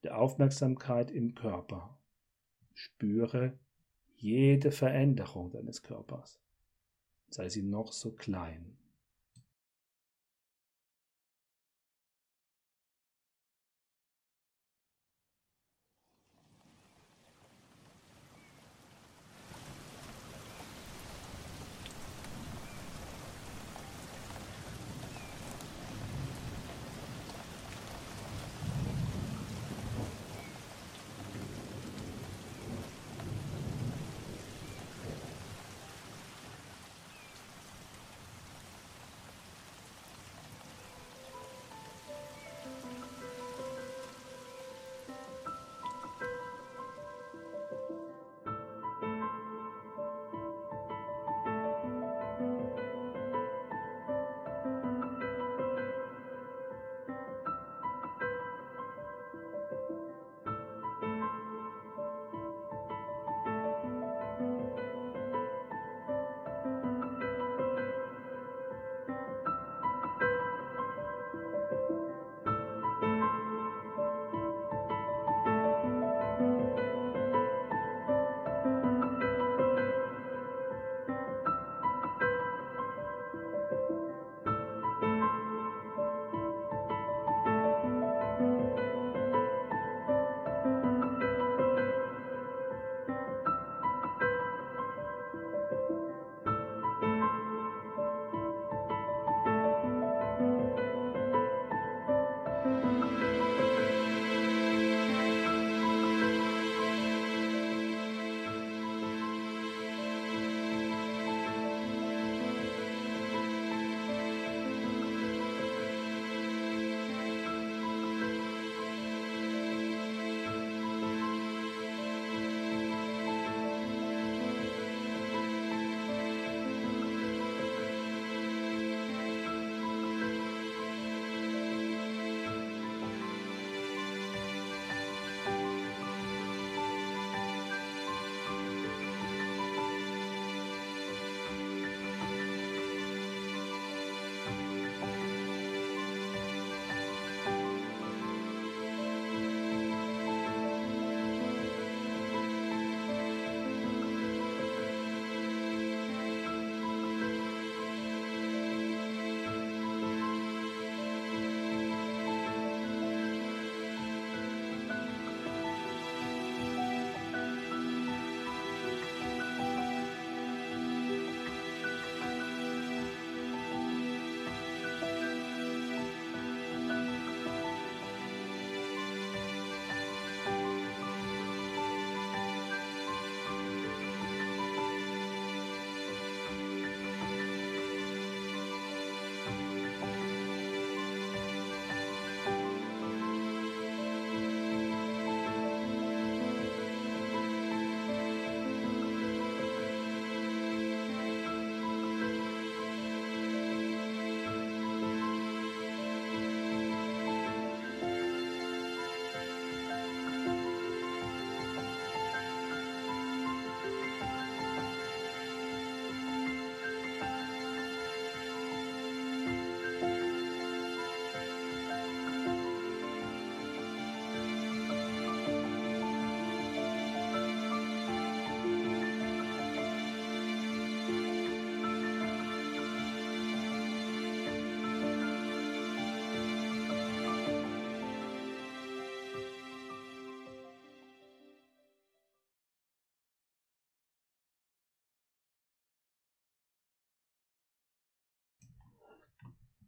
der 0.03 0.17
Aufmerksamkeit 0.17 1.11
im 1.11 1.35
Körper. 1.35 1.99
Spüre 2.73 3.59
jede 4.15 4.71
Veränderung 4.71 5.51
deines 5.51 5.83
Körpers, 5.83 6.39
sei 7.29 7.49
sie 7.49 7.63
noch 7.63 7.91
so 7.91 8.13
klein. 8.13 8.77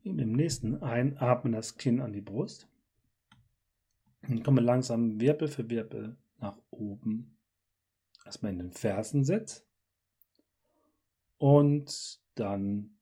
Nehmen 0.07 0.19
im 0.19 0.31
nächsten 0.31 0.81
Einatmen 0.81 1.51
das 1.51 1.75
Kinn 1.75 1.99
an 1.99 2.13
die 2.13 2.21
Brust. 2.21 2.69
Und 4.25 4.41
komme 4.41 4.61
langsam 4.61 5.19
Wirbel 5.19 5.49
für 5.49 5.69
Wirbel 5.69 6.15
nach 6.37 6.57
oben. 6.69 7.37
Erstmal 8.23 8.53
in 8.53 8.59
den 8.59 8.71
Fersensitz. 8.71 9.67
Und 11.37 12.21
dann 12.35 12.97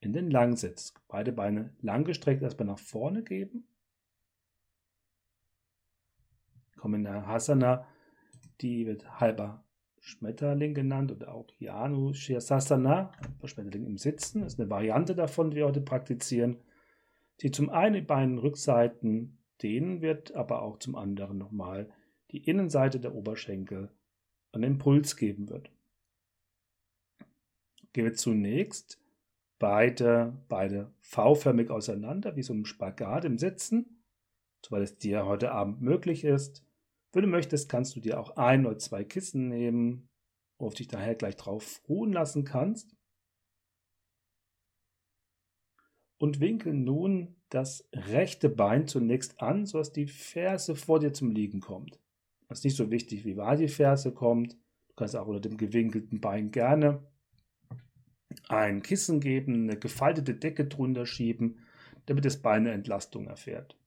in 0.00 0.12
den 0.12 0.32
Langsitz. 0.32 0.94
Beide 1.06 1.32
Beine 1.32 1.76
langgestreckt 1.80 2.42
erstmal 2.42 2.66
nach 2.66 2.78
vorne 2.80 3.22
geben. 3.22 3.68
Komme 6.76 6.96
in 6.96 7.04
der 7.04 7.26
Hasana, 7.26 7.86
die 8.60 8.84
wird 8.84 9.20
halber 9.20 9.64
Schmetterling 10.08 10.72
genannt 10.72 11.12
oder 11.12 11.34
auch 11.34 11.46
Yanu 11.58 12.14
Shirsasana, 12.14 13.12
Schmetterling 13.44 13.84
im 13.84 13.98
Sitzen, 13.98 14.42
ist 14.42 14.58
eine 14.58 14.70
Variante 14.70 15.14
davon, 15.14 15.50
die 15.50 15.58
wir 15.58 15.66
heute 15.66 15.82
praktizieren, 15.82 16.56
die 17.42 17.50
zum 17.50 17.68
einen 17.68 17.94
die 17.94 18.00
beiden 18.00 18.38
Rückseiten 18.38 19.38
dehnen 19.62 20.00
wird, 20.00 20.34
aber 20.34 20.62
auch 20.62 20.78
zum 20.78 20.96
anderen 20.96 21.36
nochmal 21.36 21.90
die 22.30 22.38
Innenseite 22.38 23.00
der 23.00 23.14
Oberschenkel 23.14 23.90
einen 24.52 24.64
Impuls 24.64 25.16
geben 25.16 25.48
wird. 25.50 25.70
Gehen 27.92 28.04
wir 28.04 28.14
zunächst 28.14 28.98
beide, 29.58 30.36
beide 30.48 30.90
V-förmig 31.00 31.70
auseinander, 31.70 32.34
wie 32.34 32.42
so 32.42 32.54
ein 32.54 32.64
Spagat 32.64 33.24
im 33.24 33.38
Sitzen, 33.38 34.02
soweit 34.64 34.82
es 34.82 34.98
dir 34.98 35.26
heute 35.26 35.52
Abend 35.52 35.82
möglich 35.82 36.24
ist. 36.24 36.64
Wenn 37.12 37.22
du 37.22 37.28
möchtest, 37.28 37.68
kannst 37.68 37.96
du 37.96 38.00
dir 38.00 38.20
auch 38.20 38.36
ein 38.36 38.66
oder 38.66 38.78
zwei 38.78 39.04
Kissen 39.04 39.48
nehmen, 39.48 40.08
worauf 40.58 40.74
dich 40.74 40.88
daher 40.88 41.14
gleich 41.14 41.36
drauf 41.36 41.80
ruhen 41.88 42.12
lassen 42.12 42.44
kannst. 42.44 42.94
Und 46.18 46.40
winkel 46.40 46.74
nun 46.74 47.36
das 47.48 47.88
rechte 47.94 48.48
Bein 48.48 48.88
zunächst 48.88 49.40
an, 49.40 49.64
sodass 49.66 49.92
die 49.92 50.06
Ferse 50.06 50.74
vor 50.74 51.00
dir 51.00 51.12
zum 51.12 51.30
Liegen 51.30 51.60
kommt. 51.60 52.00
Das 52.48 52.58
ist 52.58 52.64
nicht 52.64 52.76
so 52.76 52.90
wichtig, 52.90 53.24
wie 53.24 53.36
weit 53.36 53.60
die 53.60 53.68
Ferse 53.68 54.12
kommt. 54.12 54.54
Du 54.88 54.94
kannst 54.96 55.14
auch 55.16 55.28
unter 55.28 55.40
dem 55.40 55.56
gewinkelten 55.56 56.20
Bein 56.20 56.50
gerne 56.50 57.06
ein 58.48 58.82
Kissen 58.82 59.20
geben, 59.20 59.64
eine 59.64 59.78
gefaltete 59.78 60.34
Decke 60.34 60.66
drunter 60.66 61.06
schieben, 61.06 61.64
damit 62.06 62.24
das 62.24 62.40
Bein 62.40 62.62
eine 62.62 62.72
Entlastung 62.72 63.26
erfährt. 63.26 63.77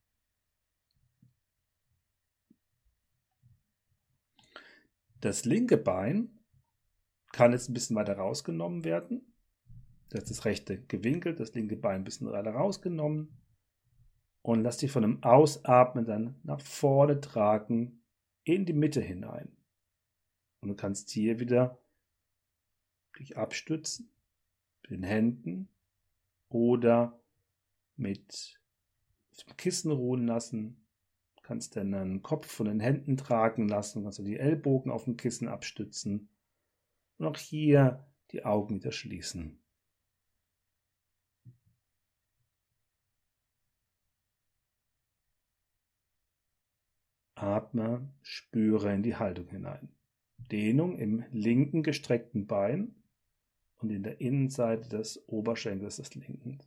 Das 5.21 5.45
linke 5.45 5.77
Bein 5.77 6.39
kann 7.31 7.53
jetzt 7.53 7.69
ein 7.69 7.73
bisschen 7.73 7.95
weiter 7.95 8.17
rausgenommen 8.17 8.83
werden. 8.83 9.33
Das 10.09 10.23
ist 10.23 10.31
das 10.31 10.45
rechte 10.45 10.81
gewinkelt, 10.85 11.39
das 11.39 11.53
linke 11.53 11.77
Bein 11.77 12.01
ein 12.01 12.03
bisschen 12.03 12.29
weiter 12.29 12.51
rausgenommen. 12.51 13.37
Und 14.41 14.63
lass 14.63 14.77
dich 14.77 14.91
von 14.91 15.03
dem 15.03 15.23
Ausatmen 15.23 16.05
dann 16.05 16.39
nach 16.43 16.59
vorne 16.59 17.21
tragen 17.21 18.03
in 18.43 18.65
die 18.65 18.73
Mitte 18.73 18.99
hinein. 18.99 19.55
Und 20.61 20.69
du 20.69 20.75
kannst 20.75 21.11
hier 21.11 21.39
wieder 21.39 21.79
dich 23.19 23.37
abstützen 23.37 24.11
mit 24.81 24.91
den 24.91 25.03
Händen 25.03 25.69
oder 26.49 27.21
mit 27.95 28.59
dem 29.47 29.57
Kissen 29.57 29.91
ruhen 29.91 30.25
lassen 30.25 30.80
kannst 31.51 31.75
deinen 31.75 32.21
Kopf 32.21 32.47
von 32.47 32.65
den 32.65 32.79
Händen 32.79 33.17
tragen 33.17 33.67
lassen, 33.67 34.03
kannst 34.03 34.19
du 34.19 34.23
die 34.23 34.39
Ellbogen 34.39 34.89
auf 34.89 35.03
dem 35.03 35.17
Kissen 35.17 35.49
abstützen 35.49 36.29
und 37.17 37.25
auch 37.25 37.35
hier 37.35 38.07
die 38.31 38.45
Augen 38.45 38.75
wieder 38.75 38.93
schließen. 38.93 39.61
Atme, 47.35 48.07
spüre 48.21 48.93
in 48.93 49.03
die 49.03 49.17
Haltung 49.17 49.49
hinein. 49.49 49.89
Dehnung 50.37 50.97
im 50.97 51.25
linken 51.31 51.83
gestreckten 51.83 52.47
Bein 52.47 52.95
und 53.79 53.89
in 53.89 54.03
der 54.03 54.21
Innenseite 54.21 54.87
des 54.87 55.27
Oberschenkels 55.27 55.97
des 55.97 56.15
linken. 56.15 56.59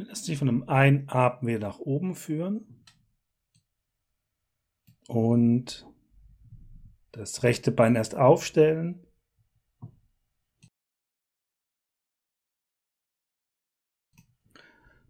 Lass 0.00 0.22
dich 0.22 0.38
von 0.38 0.48
einem 0.48 0.68
Einatmen 0.68 1.48
wieder 1.48 1.66
nach 1.66 1.80
oben 1.80 2.14
führen. 2.14 2.84
Und 5.08 5.86
das 7.10 7.42
rechte 7.42 7.72
Bein 7.72 7.96
erst 7.96 8.14
aufstellen. 8.14 9.04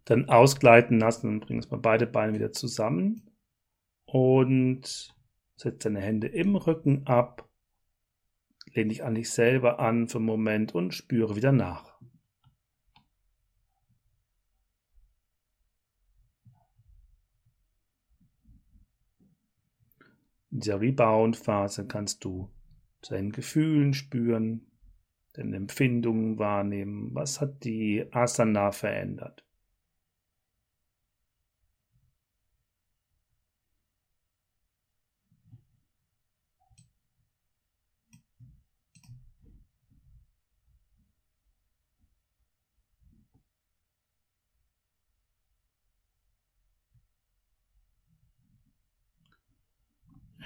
Dann 0.05 0.27
ausgleiten 0.27 0.99
lassen 0.99 1.27
und 1.27 1.41
bringst 1.41 1.69
mal 1.69 1.77
beide 1.77 2.07
Beine 2.07 2.33
wieder 2.33 2.51
zusammen. 2.51 3.29
Und 4.05 5.15
setz 5.55 5.83
deine 5.83 6.01
Hände 6.01 6.27
im 6.27 6.55
Rücken 6.55 7.05
ab. 7.05 7.47
Lehn 8.73 8.89
dich 8.89 9.03
an 9.03 9.13
dich 9.13 9.29
selber 9.29 9.77
an 9.77 10.07
für 10.07 10.17
einen 10.17 10.25
Moment 10.25 10.73
und 10.73 10.95
spüre 10.95 11.35
wieder 11.35 11.51
nach. 11.51 11.88
In 20.51 20.59
dieser 20.61 20.81
Rebound-Phase 20.81 21.85
kannst 21.87 22.23
du 22.25 22.49
deinen 23.07 23.31
Gefühlen 23.31 23.93
spüren, 23.93 24.67
deine 25.33 25.55
Empfindungen 25.55 26.39
wahrnehmen. 26.39 27.13
Was 27.13 27.39
hat 27.39 27.63
die 27.63 28.05
Asana 28.11 28.71
verändert? 28.71 29.45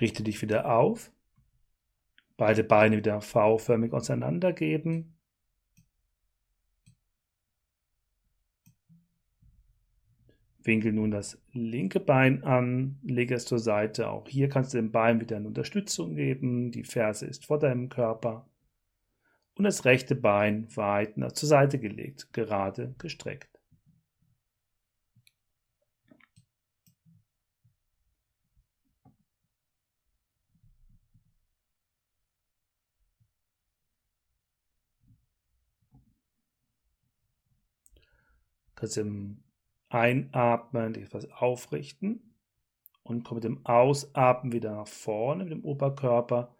Richte 0.03 0.21
dich 0.21 0.41
wieder 0.41 0.69
auf. 0.69 1.13
Beide 2.35 2.65
Beine 2.65 2.97
wieder 2.97 3.21
V-förmig 3.21 3.93
auseinandergeben. 3.93 5.17
Winkel 10.61 10.91
nun 10.91 11.11
das 11.11 11.41
linke 11.53 12.01
Bein 12.01 12.43
an, 12.43 12.99
lege 13.01 13.35
es 13.35 13.45
zur 13.45 13.59
Seite. 13.59 14.09
Auch 14.09 14.27
hier 14.27 14.49
kannst 14.49 14.73
du 14.73 14.77
dem 14.77 14.91
Bein 14.91 15.21
wieder 15.21 15.37
eine 15.37 15.47
Unterstützung 15.47 16.15
geben. 16.15 16.73
Die 16.73 16.83
Ferse 16.83 17.25
ist 17.25 17.45
vor 17.45 17.59
deinem 17.59 17.87
Körper. 17.87 18.45
Und 19.55 19.63
das 19.63 19.85
rechte 19.85 20.17
Bein 20.17 20.67
weit 20.75 21.13
zur 21.15 21.47
Seite 21.47 21.79
gelegt, 21.79 22.33
gerade 22.33 22.93
gestreckt. 22.97 23.52
Kannst 38.83 38.97
im 38.97 39.37
Einatmen 39.87 40.95
etwas 40.95 41.31
aufrichten 41.31 42.35
und 43.03 43.23
komm 43.23 43.35
mit 43.35 43.45
dem 43.45 43.65
Ausatmen 43.65 44.51
wieder 44.51 44.75
nach 44.75 44.89
vorne 44.89 45.45
mit 45.45 45.53
dem 45.53 45.63
Oberkörper. 45.63 46.53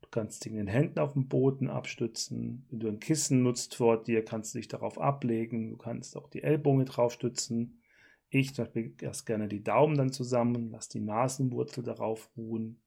Du 0.00 0.08
kannst 0.10 0.42
dich 0.42 0.52
in 0.52 0.58
den 0.58 0.68
Händen 0.68 1.00
auf 1.00 1.12
dem 1.12 1.28
Boden 1.28 1.68
abstützen. 1.68 2.64
Wenn 2.70 2.80
du 2.80 2.88
ein 2.88 2.98
Kissen 2.98 3.42
nutzt 3.42 3.74
vor 3.74 4.02
dir, 4.02 4.24
kannst 4.24 4.54
du 4.54 4.58
dich 4.58 4.68
darauf 4.68 4.98
ablegen. 4.98 5.68
Du 5.68 5.76
kannst 5.76 6.16
auch 6.16 6.30
die 6.30 6.42
Ellbogen 6.42 6.86
drauf 6.86 7.12
stützen. 7.12 7.82
Ich 8.30 8.54
zum 8.54 8.64
Beispiel 8.64 8.94
erst 9.02 9.26
gerne 9.26 9.46
die 9.46 9.62
Daumen 9.62 9.98
dann 9.98 10.12
zusammen, 10.12 10.70
lass 10.70 10.88
die 10.88 11.00
Nasenwurzel 11.00 11.84
darauf 11.84 12.30
ruhen. 12.38 12.80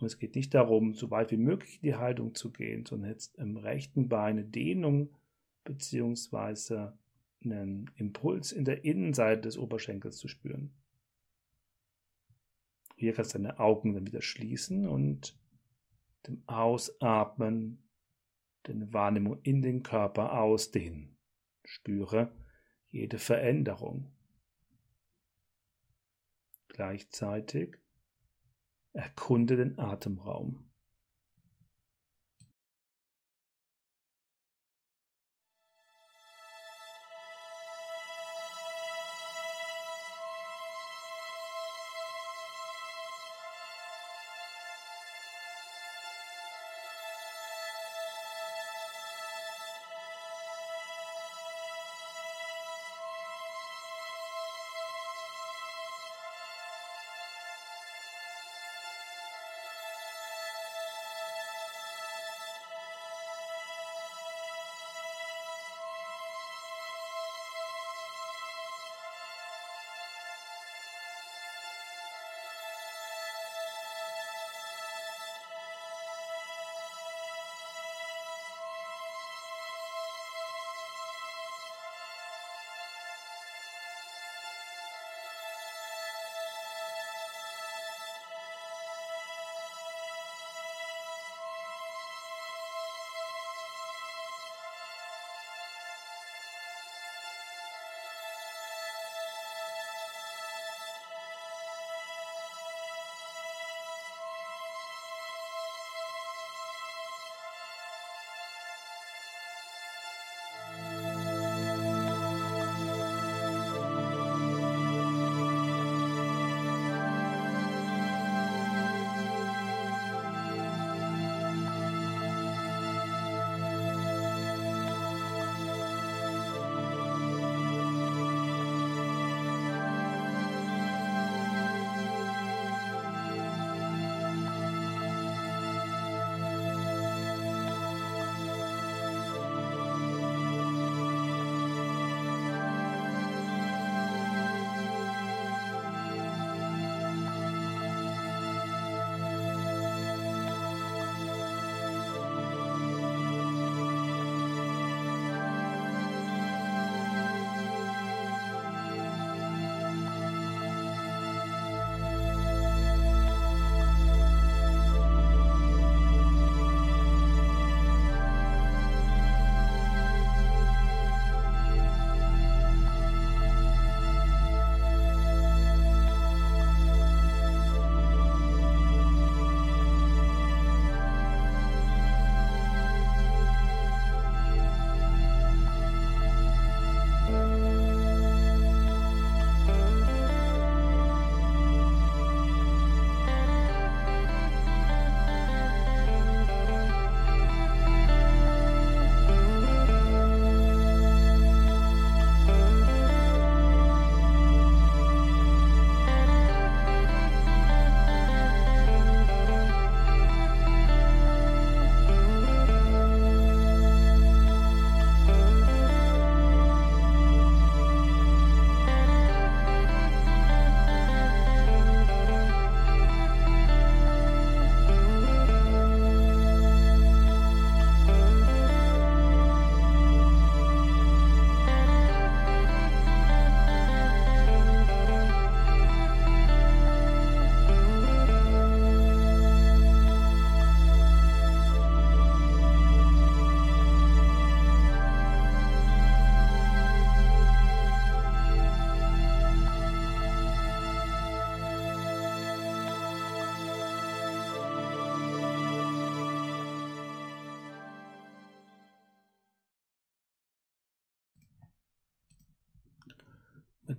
Und 0.00 0.06
es 0.06 0.18
geht 0.18 0.34
nicht 0.34 0.52
darum, 0.52 0.92
so 0.92 1.10
weit 1.10 1.30
wie 1.30 1.38
möglich 1.38 1.76
in 1.76 1.88
die 1.88 1.96
Haltung 1.96 2.34
zu 2.34 2.52
gehen, 2.52 2.84
sondern 2.84 3.10
jetzt 3.10 3.38
im 3.38 3.56
rechten 3.56 4.10
Bein 4.10 4.36
eine 4.36 4.44
Dehnung 4.44 5.16
beziehungsweise 5.64 6.98
einen 7.42 7.90
Impuls 7.96 8.52
in 8.52 8.64
der 8.64 8.84
Innenseite 8.84 9.42
des 9.42 9.58
Oberschenkels 9.58 10.18
zu 10.18 10.28
spüren. 10.28 10.74
Hier 12.96 13.14
kannst 13.14 13.34
du 13.34 13.38
deine 13.38 13.58
Augen 13.58 13.94
dann 13.94 14.06
wieder 14.06 14.22
schließen 14.22 14.86
und 14.86 15.38
dem 16.26 16.42
Ausatmen 16.46 17.82
deine 18.64 18.92
Wahrnehmung 18.92 19.40
in 19.42 19.62
den 19.62 19.82
Körper 19.82 20.38
ausdehnen. 20.38 21.16
Spüre 21.64 22.30
jede 22.88 23.18
Veränderung. 23.18 24.12
Gleichzeitig 26.68 27.78
erkunde 28.92 29.56
den 29.56 29.78
Atemraum. 29.78 30.69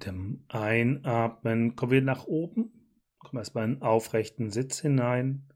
Mit 0.02 0.08
dem 0.08 0.44
Einatmen 0.48 1.76
kommen 1.76 1.92
wir 1.92 2.02
nach 2.02 2.26
oben, 2.26 2.72
kommen 3.20 3.38
erstmal 3.38 3.66
in 3.66 3.74
einen 3.74 3.82
aufrechten 3.84 4.50
Sitz 4.50 4.80
hinein. 4.80 5.48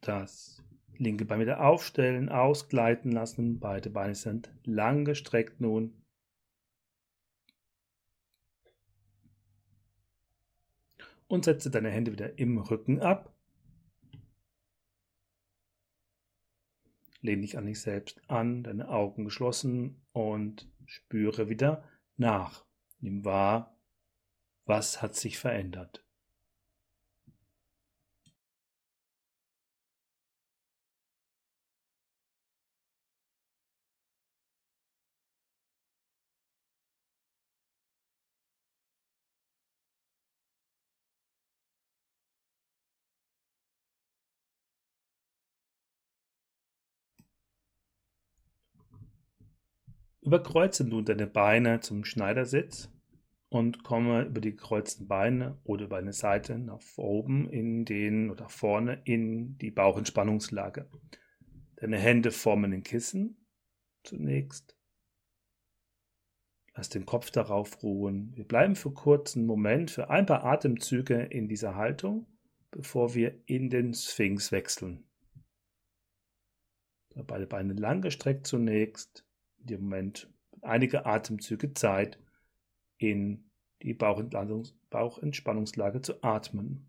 Das 0.00 0.64
linke 0.96 1.26
Bein 1.26 1.40
wieder 1.40 1.62
aufstellen, 1.62 2.30
ausgleiten 2.30 3.12
lassen. 3.12 3.60
Beide 3.60 3.90
Beine 3.90 4.14
sind 4.14 4.50
lang 4.64 5.04
gestreckt 5.04 5.60
nun. 5.60 6.06
Und 11.26 11.44
setze 11.44 11.70
deine 11.70 11.90
Hände 11.90 12.12
wieder 12.12 12.38
im 12.38 12.56
Rücken 12.56 13.00
ab. 13.00 13.36
Lehn 17.20 17.42
dich 17.42 17.58
an 17.58 17.66
dich 17.66 17.82
selbst 17.82 18.22
an, 18.30 18.62
deine 18.62 18.88
Augen 18.88 19.26
geschlossen 19.26 20.07
und 20.18 20.68
spüre 20.84 21.48
wieder 21.48 21.84
nach. 22.16 22.64
Nimm 23.00 23.24
wahr, 23.24 23.76
was 24.64 25.00
hat 25.00 25.14
sich 25.14 25.38
verändert. 25.38 26.04
Überkreuze 50.28 50.86
nun 50.86 51.06
deine 51.06 51.26
Beine 51.26 51.80
zum 51.80 52.04
Schneidersitz 52.04 52.90
und 53.48 53.82
komme 53.82 54.24
über 54.24 54.42
die 54.42 54.50
gekreuzten 54.50 55.08
Beine 55.08 55.58
oder 55.64 55.86
über 55.86 55.96
eine 55.96 56.12
Seite 56.12 56.58
nach 56.58 56.82
oben 56.98 57.48
in 57.48 57.86
den 57.86 58.30
oder 58.30 58.50
vorne 58.50 59.00
in 59.06 59.56
die 59.56 59.70
Bauchentspannungslage. 59.70 60.86
Deine 61.76 61.96
Hände 61.96 62.30
formen 62.30 62.72
den 62.72 62.82
Kissen 62.82 63.46
zunächst. 64.04 64.76
Lass 66.74 66.90
den 66.90 67.06
Kopf 67.06 67.30
darauf 67.30 67.82
ruhen. 67.82 68.36
Wir 68.36 68.44
bleiben 68.44 68.76
für 68.76 68.92
kurzen 68.92 69.46
Moment, 69.46 69.90
für 69.90 70.10
ein 70.10 70.26
paar 70.26 70.44
Atemzüge 70.44 71.22
in 71.22 71.48
dieser 71.48 71.74
Haltung, 71.74 72.26
bevor 72.70 73.14
wir 73.14 73.40
in 73.46 73.70
den 73.70 73.94
Sphinx 73.94 74.52
wechseln. 74.52 75.06
Beide 77.14 77.46
Beine 77.46 77.72
lang 77.72 78.02
gestreckt 78.02 78.46
zunächst 78.46 79.24
dem 79.68 79.82
Moment 79.82 80.28
einige 80.62 81.06
Atemzüge 81.06 81.74
Zeit, 81.74 82.18
in 82.98 83.50
die 83.82 83.94
Bauchentspannungslage 83.94 86.02
zu 86.02 86.22
atmen. 86.22 86.87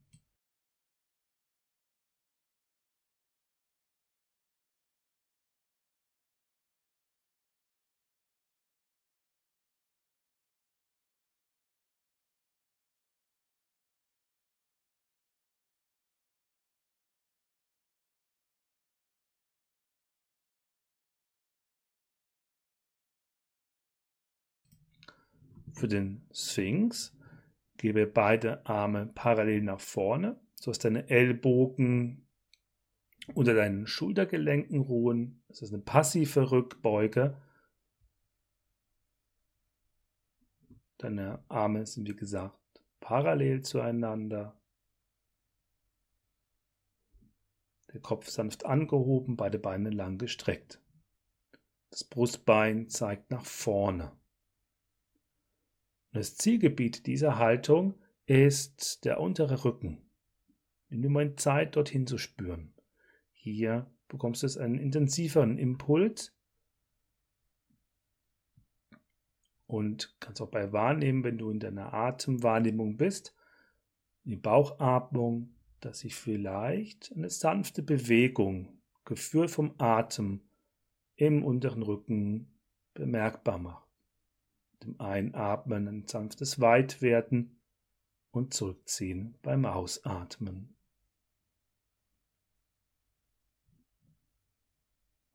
Für 25.79 25.87
den 25.87 26.27
Sphinx 26.33 27.15
gebe 27.77 28.05
beide 28.05 28.65
Arme 28.65 29.05
parallel 29.15 29.61
nach 29.61 29.79
vorne, 29.79 30.37
sodass 30.55 30.79
deine 30.79 31.09
Ellbogen 31.09 32.27
unter 33.33 33.53
deinen 33.53 33.87
Schultergelenken 33.87 34.81
ruhen. 34.81 35.41
Das 35.47 35.61
ist 35.61 35.71
eine 35.71 35.81
passive 35.81 36.51
Rückbeuge. 36.51 37.41
Deine 40.97 41.45
Arme 41.47 41.85
sind 41.85 42.09
wie 42.09 42.15
gesagt 42.15 42.59
parallel 42.99 43.61
zueinander. 43.61 44.59
Der 47.93 48.01
Kopf 48.01 48.27
sanft 48.27 48.65
angehoben, 48.65 49.37
beide 49.37 49.59
Beine 49.59 49.91
lang 49.91 50.17
gestreckt. 50.17 50.81
Das 51.89 52.03
Brustbein 52.03 52.89
zeigt 52.89 53.31
nach 53.31 53.45
vorne. 53.45 54.11
Das 56.11 56.35
Zielgebiet 56.37 57.05
dieser 57.05 57.37
Haltung 57.37 57.93
ist 58.25 59.05
der 59.05 59.19
untere 59.19 59.63
Rücken. 59.63 60.09
Nimm 60.89 61.03
dir 61.03 61.09
mal 61.09 61.35
Zeit, 61.35 61.75
dorthin 61.75 62.07
zu 62.07 62.17
spüren. 62.17 62.73
Hier 63.31 63.85
bekommst 64.07 64.41
du 64.41 64.59
einen 64.59 64.79
intensiveren 64.79 65.59
Impuls 65.59 66.35
und 69.67 70.15
kannst 70.19 70.41
auch 70.41 70.49
bei 70.49 70.73
Wahrnehmen, 70.73 71.23
wenn 71.23 71.37
du 71.37 71.51
in 71.51 71.59
deiner 71.59 71.93
Atemwahrnehmung 71.93 72.97
bist, 72.97 73.35
die 74.23 74.35
Bauchatmung, 74.35 75.53
dass 75.79 75.99
sich 75.99 76.15
vielleicht 76.15 77.13
eine 77.15 77.29
sanfte 77.29 77.83
Bewegung, 77.83 78.79
Gefühl 79.05 79.47
vom 79.47 79.75
Atem 79.77 80.41
im 81.17 81.43
unteren 81.43 81.83
Rücken 81.83 82.59
bemerkbar 82.95 83.59
macht 83.59 83.88
dem 84.83 84.99
Einatmen 84.99 85.87
ein 85.87 86.07
sanftes 86.07 86.59
Weitwerden 86.59 87.59
und 88.31 88.53
Zurückziehen 88.53 89.37
beim 89.41 89.65
Ausatmen. 89.65 90.75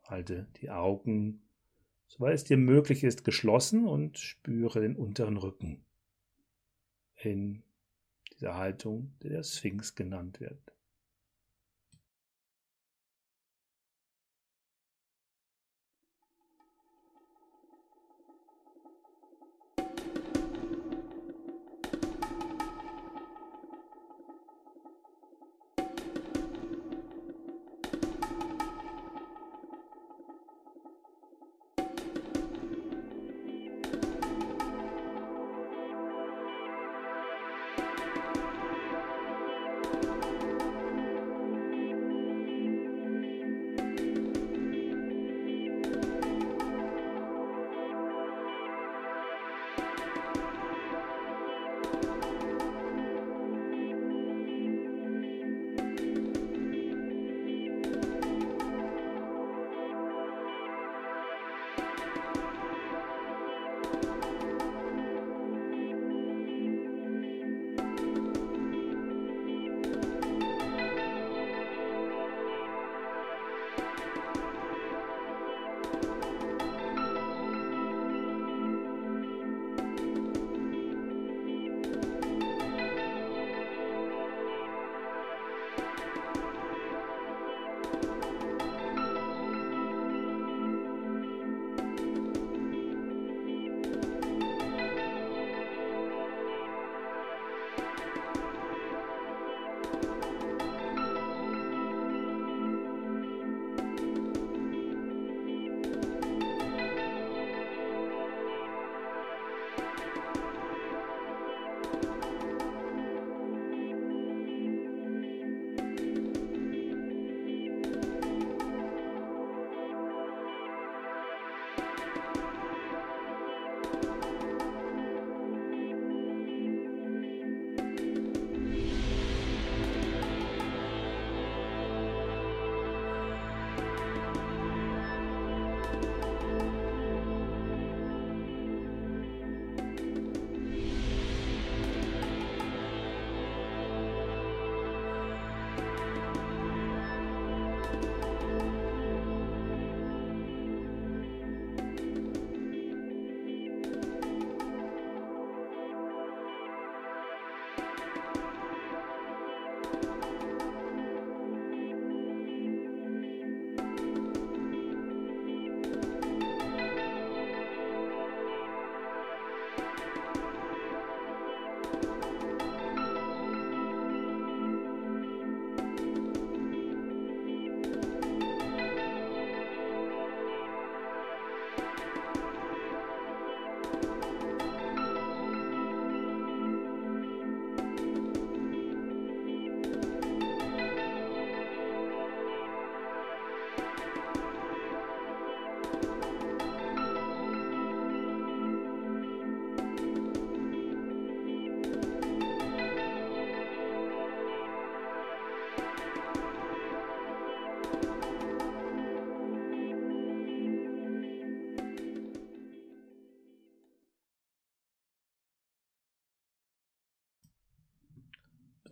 Halte 0.05 0.49
die 0.57 0.71
Augen, 0.71 1.43
soweit 2.07 2.35
es 2.35 2.45
dir 2.45 2.57
möglich 2.57 3.05
ist, 3.05 3.25
geschlossen 3.25 3.87
und 3.87 4.19
spüre 4.19 4.81
den 4.81 4.97
unteren 4.97 5.37
Rücken 5.37 5.85
in 7.17 7.63
dieser 8.33 8.57
Haltung, 8.57 9.15
die 9.23 9.31
der 9.31 9.43
Sphinx 9.43 9.95
genannt 9.95 10.41
wird. 10.41 10.74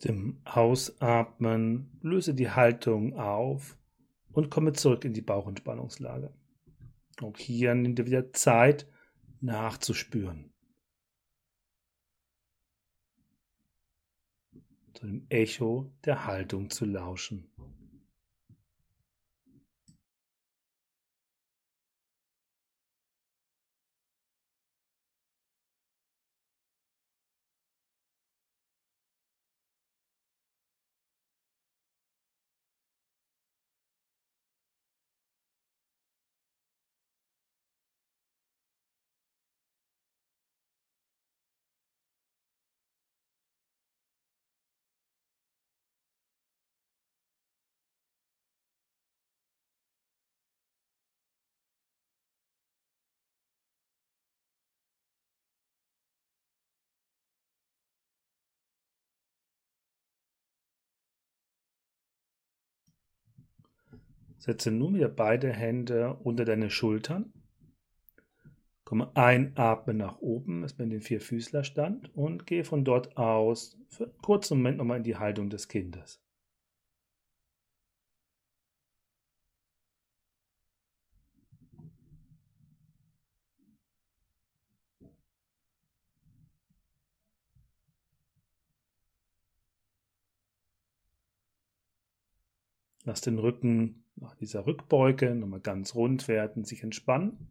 Dem 0.05 0.41
Ausatmen 0.45 1.99
löse 2.03 2.35
die 2.35 2.51
Haltung 2.51 3.15
auf 3.15 3.79
und 4.33 4.51
komme 4.51 4.73
zurück 4.73 5.05
in 5.05 5.13
die 5.13 5.23
Bauchentspannungslage. 5.23 6.33
Auch 7.21 7.37
hier 7.37 7.75
nimm 7.75 7.95
dir 7.95 8.07
wieder 8.07 8.33
Zeit 8.33 8.87
nachzuspüren. 9.41 10.53
Zu 14.95 15.07
dem 15.07 15.27
Echo 15.29 15.93
der 16.05 16.27
Haltung 16.27 16.71
zu 16.71 16.85
lauschen. 16.85 17.51
Setze 64.43 64.73
nun 64.73 64.97
wieder 64.97 65.09
beide 65.09 65.53
Hände 65.53 66.15
unter 66.15 66.45
deine 66.45 66.69
Schultern. 66.69 67.33
Komme 68.83 69.15
einatmen 69.15 69.97
nach 69.97 70.19
oben, 70.19 70.63
erstmal 70.63 70.87
in 70.87 70.91
den 70.91 71.01
Vierfüßlerstand 71.01 72.13
und 72.17 72.45
gehe 72.45 72.65
von 72.65 72.85
dort 72.85 73.17
aus 73.17 73.79
für 73.89 74.07
einen 74.07 74.19
kurzen 74.19 74.59
Moment 74.59 74.79
nochmal 74.79 74.97
in 74.97 75.05
die 75.05 75.15
Haltung 75.15 75.49
des 75.49 75.69
Kindes. 75.69 76.21
Lass 93.05 93.21
den 93.21 93.39
Rücken 93.39 94.02
nach 94.17 94.35
dieser 94.35 94.67
Rückbeuge 94.67 95.35
nochmal 95.35 95.61
ganz 95.61 95.95
rund 95.95 96.29
werden, 96.29 96.65
sich 96.65 96.83
entspannen. 96.83 97.49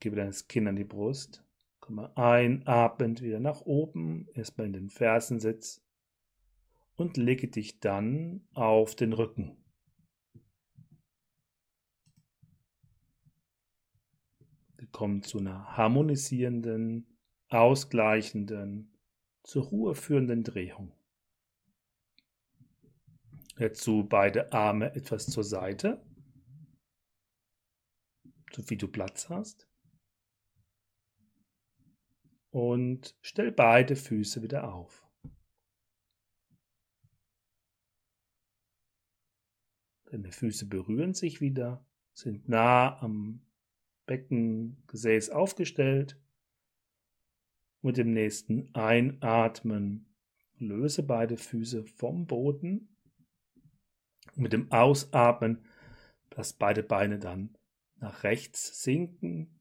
Gebe 0.00 0.16
deines 0.16 0.48
Kinn 0.48 0.68
an 0.68 0.76
die 0.76 0.84
Brust. 0.84 1.42
Komme 1.80 2.14
einatmend 2.16 3.22
wieder 3.22 3.40
nach 3.40 3.62
oben, 3.62 4.28
erstmal 4.34 4.66
in 4.66 4.74
den 4.74 4.90
Fersensitz 4.90 5.82
und 6.96 7.16
lege 7.16 7.48
dich 7.48 7.80
dann 7.80 8.46
auf 8.52 8.94
den 8.94 9.14
Rücken. 9.14 9.63
Kommt 14.94 15.26
zu 15.26 15.38
einer 15.38 15.76
harmonisierenden, 15.76 17.18
ausgleichenden, 17.48 18.96
zur 19.42 19.64
Ruhe 19.64 19.94
führenden 19.96 20.44
Drehung. 20.44 20.94
Dazu 23.56 24.06
beide 24.08 24.52
Arme 24.52 24.94
etwas 24.94 25.26
zur 25.26 25.42
Seite, 25.42 26.00
so 28.52 28.70
wie 28.70 28.76
du 28.76 28.86
Platz 28.86 29.28
hast. 29.28 29.68
Und 32.50 33.16
stell 33.20 33.50
beide 33.50 33.96
Füße 33.96 34.42
wieder 34.42 34.72
auf. 34.72 35.04
Deine 40.04 40.30
Füße 40.30 40.68
berühren 40.68 41.14
sich 41.14 41.40
wieder, 41.40 41.84
sind 42.12 42.48
nah 42.48 42.96
am 43.02 43.43
Beckengesäß 44.06 45.30
aufgestellt. 45.30 46.20
Mit 47.82 47.96
dem 47.96 48.12
nächsten 48.12 48.74
Einatmen 48.74 50.06
löse 50.58 51.02
beide 51.02 51.36
Füße 51.36 51.84
vom 51.84 52.26
Boden. 52.26 52.96
Mit 54.34 54.52
dem 54.52 54.72
Ausatmen 54.72 55.64
lass 56.30 56.52
beide 56.52 56.82
Beine 56.82 57.18
dann 57.18 57.56
nach 57.96 58.22
rechts 58.22 58.82
sinken 58.82 59.60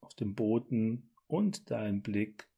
auf 0.00 0.14
dem 0.14 0.34
Boden 0.34 1.10
und 1.26 1.70
dein 1.70 2.02
Blick 2.02 2.48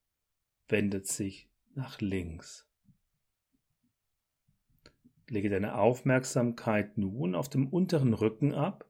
wendet 0.69 1.07
sich 1.07 1.49
nach 1.75 2.01
links. 2.01 2.69
Lege 5.29 5.49
deine 5.49 5.77
Aufmerksamkeit 5.77 6.99
nun 6.99 7.35
auf 7.35 7.49
dem 7.49 7.69
unteren 7.69 8.15
Rücken 8.15 8.53
ab 8.53 8.89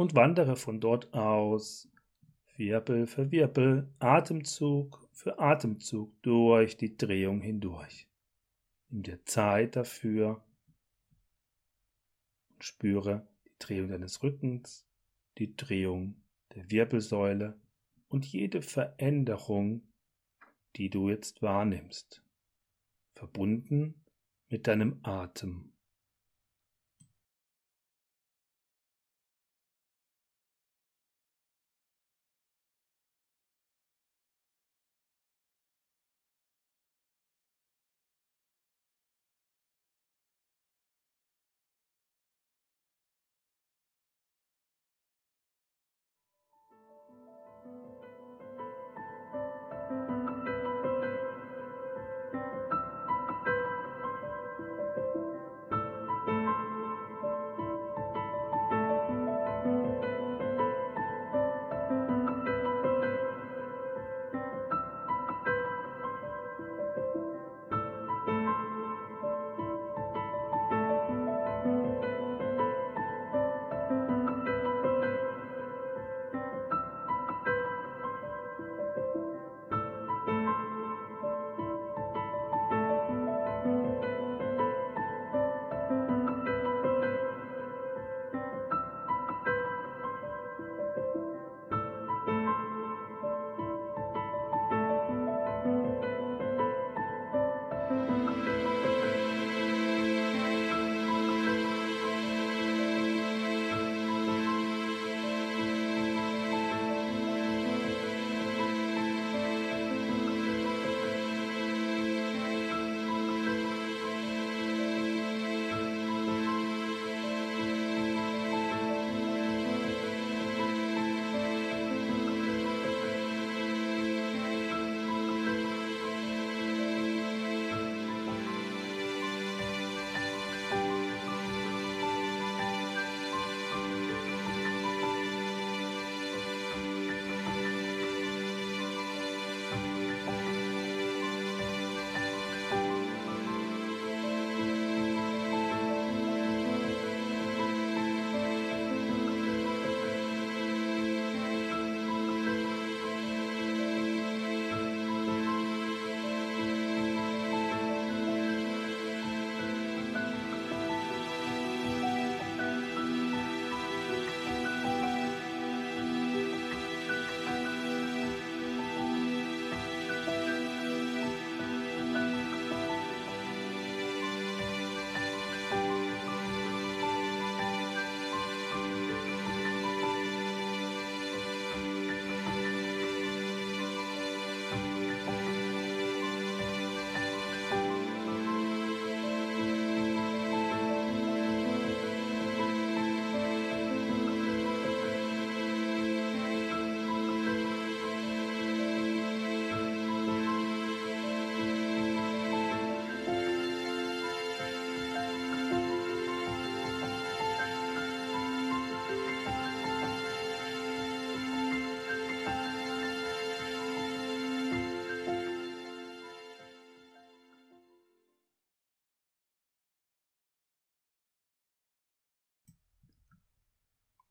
und 0.00 0.14
wandere 0.14 0.56
von 0.56 0.80
dort 0.80 1.12
aus 1.12 1.86
Wirbel 2.56 3.06
für 3.06 3.30
Wirbel, 3.30 3.86
Atemzug 3.98 5.06
für 5.12 5.38
Atemzug 5.38 6.22
durch 6.22 6.78
die 6.78 6.96
Drehung 6.96 7.42
hindurch. 7.42 8.08
Nimm 8.88 9.02
dir 9.02 9.22
Zeit 9.26 9.76
dafür 9.76 10.42
und 12.48 12.64
spüre 12.64 13.28
die 13.44 13.52
Drehung 13.58 13.90
deines 13.90 14.22
Rückens, 14.22 14.86
die 15.36 15.54
Drehung 15.54 16.16
der 16.54 16.70
Wirbelsäule 16.70 17.60
und 18.08 18.24
jede 18.24 18.62
Veränderung, 18.62 19.82
die 20.76 20.88
du 20.88 21.10
jetzt 21.10 21.42
wahrnimmst, 21.42 22.24
verbunden 23.12 24.02
mit 24.48 24.66
deinem 24.66 25.00
Atem. 25.02 25.69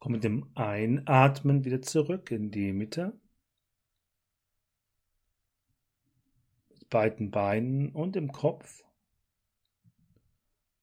Komm 0.10 0.16
mit 0.16 0.24
dem 0.24 0.50
Einatmen 0.56 1.66
wieder 1.66 1.84
zurück 1.84 2.32
in 2.32 2.50
die 2.50 2.74
Mitte. 2.74 3.14
Mit 6.70 6.90
beiden 6.90 7.30
Beinen 7.30 7.92
und 7.92 8.16
im 8.16 8.32
Kopf. 8.32 8.84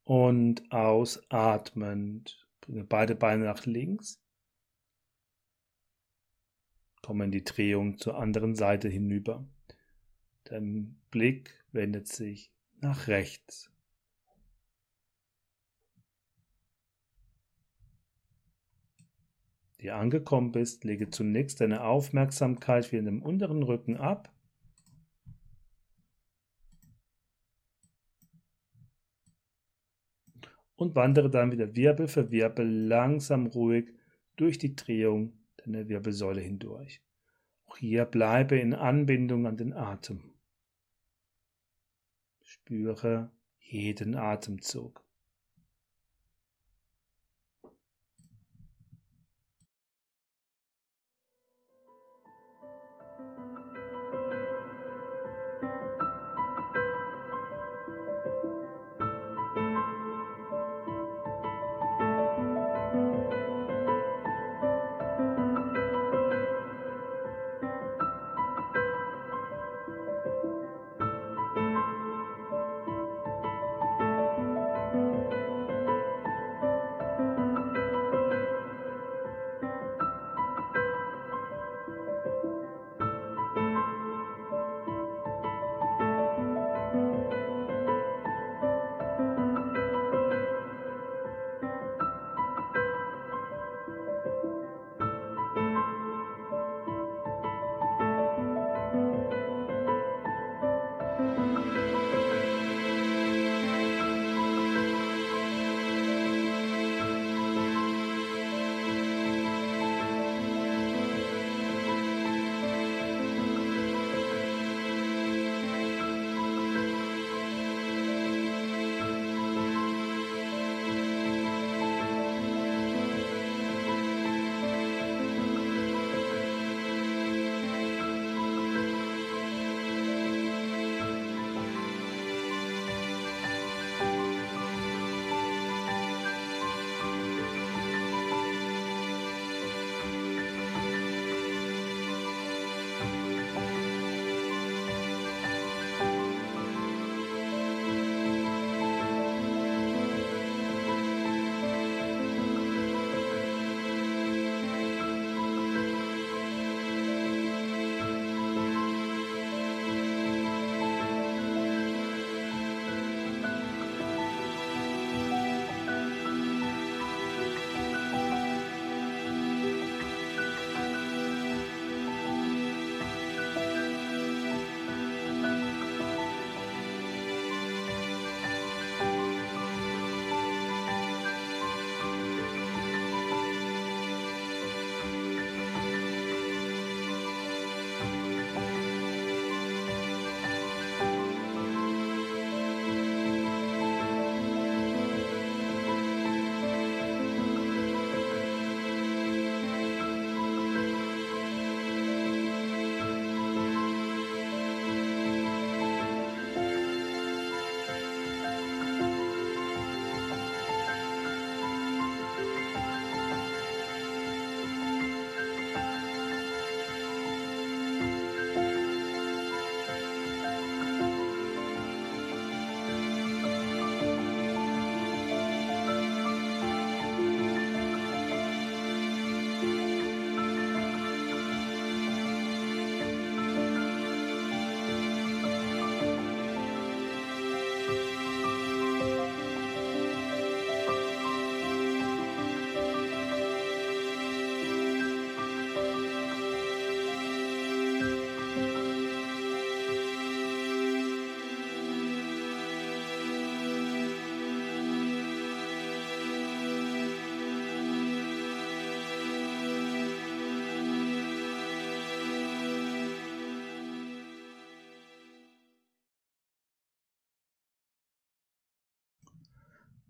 Und 0.05 0.71
ausatmend 0.71 2.47
bringe 2.61 2.85
beide 2.85 3.17
Beine 3.17 3.47
nach 3.47 3.67
links. 3.67 4.23
Komme 7.03 7.25
in 7.25 7.33
die 7.33 7.43
Drehung 7.43 7.99
zur 7.99 8.17
anderen 8.19 8.55
Seite 8.55 8.89
hinüber. 8.89 9.45
Dein 10.45 11.03
Blick 11.11 11.65
wendet 11.73 12.07
sich 12.07 12.53
nach 12.77 13.09
rechts. 13.09 13.73
Hier 19.87 19.95
angekommen 19.95 20.51
bist, 20.51 20.83
lege 20.83 21.11
zunächst 21.11 21.61
deine 21.61 21.85
Aufmerksamkeit 21.85 22.91
wieder 22.91 22.99
in 22.99 23.05
dem 23.05 23.23
unteren 23.23 23.63
Rücken 23.63 23.97
ab. 23.97 24.35
Und 30.75 30.97
wandere 30.97 31.31
dann 31.31 31.53
wieder 31.53 31.77
Wirbel 31.77 32.09
für 32.09 32.33
Wirbel 32.33 32.69
langsam 32.69 33.47
ruhig 33.47 33.95
durch 34.35 34.59
die 34.59 34.75
Drehung 34.75 35.39
deiner 35.59 35.89
Wirbelsäule 35.89 36.41
hindurch. 36.41 37.01
Auch 37.67 37.77
hier 37.77 38.07
bleibe 38.07 38.59
in 38.59 38.75
Anbindung 38.75 39.47
an 39.47 39.57
den 39.57 39.73
Atem. 39.73 40.35
Spüre 42.43 43.31
jeden 43.61 44.17
Atemzug. 44.17 45.06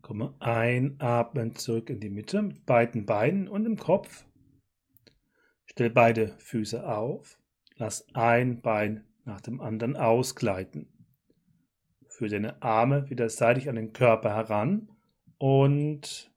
Komme 0.06 0.36
einatmen 0.38 1.56
zurück 1.56 1.90
in 1.90 1.98
die 1.98 2.10
Mitte 2.10 2.40
mit 2.40 2.64
beiden 2.64 3.06
Beinen 3.06 3.48
und 3.48 3.66
im 3.66 3.76
Kopf. 3.76 4.24
Stell 5.64 5.90
beide 5.90 6.38
Füße 6.38 6.88
auf. 6.88 7.40
Lass 7.74 8.06
ein 8.14 8.60
Bein 8.60 9.04
nach 9.24 9.40
dem 9.40 9.60
anderen 9.60 9.96
ausgleiten. 9.96 10.86
Führe 12.06 12.30
deine 12.30 12.62
Arme 12.62 13.10
wieder 13.10 13.28
seitlich 13.28 13.68
an 13.68 13.74
den 13.74 13.92
Körper 13.92 14.32
heran 14.32 14.92
und 15.38 16.32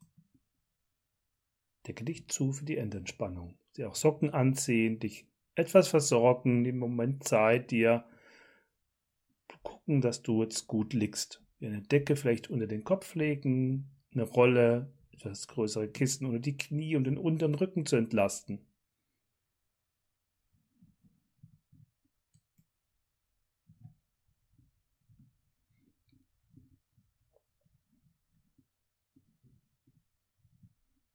Decke 1.86 2.06
dich 2.06 2.28
zu 2.28 2.52
für 2.54 2.66
die 2.66 2.78
Endentspannung. 2.78 3.56
Sie 3.74 3.86
auch 3.86 3.94
Socken 3.94 4.32
anziehen, 4.32 4.98
dich 5.00 5.28
etwas 5.54 5.90
versorgen, 5.90 6.66
im 6.66 6.80
Moment 6.80 7.24
Zeit, 7.24 7.70
dir 7.70 8.04
gucken, 9.62 10.02
dass 10.02 10.24
du 10.24 10.42
jetzt 10.42 10.66
gut 10.66 10.94
liegst. 10.94 11.46
Eine 11.62 11.82
Decke 11.82 12.16
vielleicht 12.16 12.50
unter 12.50 12.68
den 12.68 12.84
Kopf 12.84 13.16
legen, 13.16 13.90
eine 14.14 14.24
Rolle, 14.24 14.92
etwas 15.12 15.48
größere 15.48 15.90
Kissen 15.90 16.26
unter 16.26 16.40
die 16.40 16.58
Knie, 16.58 16.96
um 16.96 17.04
den 17.04 17.18
unteren 17.18 17.56
Rücken 17.56 17.86
zu 17.86 17.98
entlasten. 17.98 18.60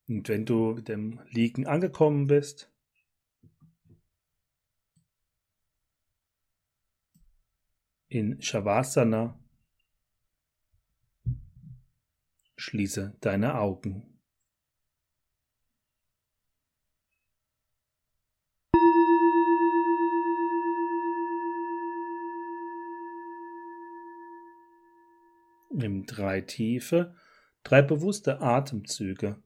Und 0.09 0.29
wenn 0.29 0.45
du 0.45 0.75
mit 0.75 0.89
dem 0.89 1.21
Liegen 1.31 1.67
angekommen 1.67 2.27
bist, 2.27 2.71
in 8.09 8.41
Shavasana, 8.41 9.39
schließe 12.65 13.15
deine 13.21 13.59
Augen. 13.59 14.19
Nimm 25.71 26.07
drei 26.07 26.41
tiefe, 26.41 27.15
drei 27.65 27.83
bewusste 27.83 28.41
Atemzüge. 28.41 29.43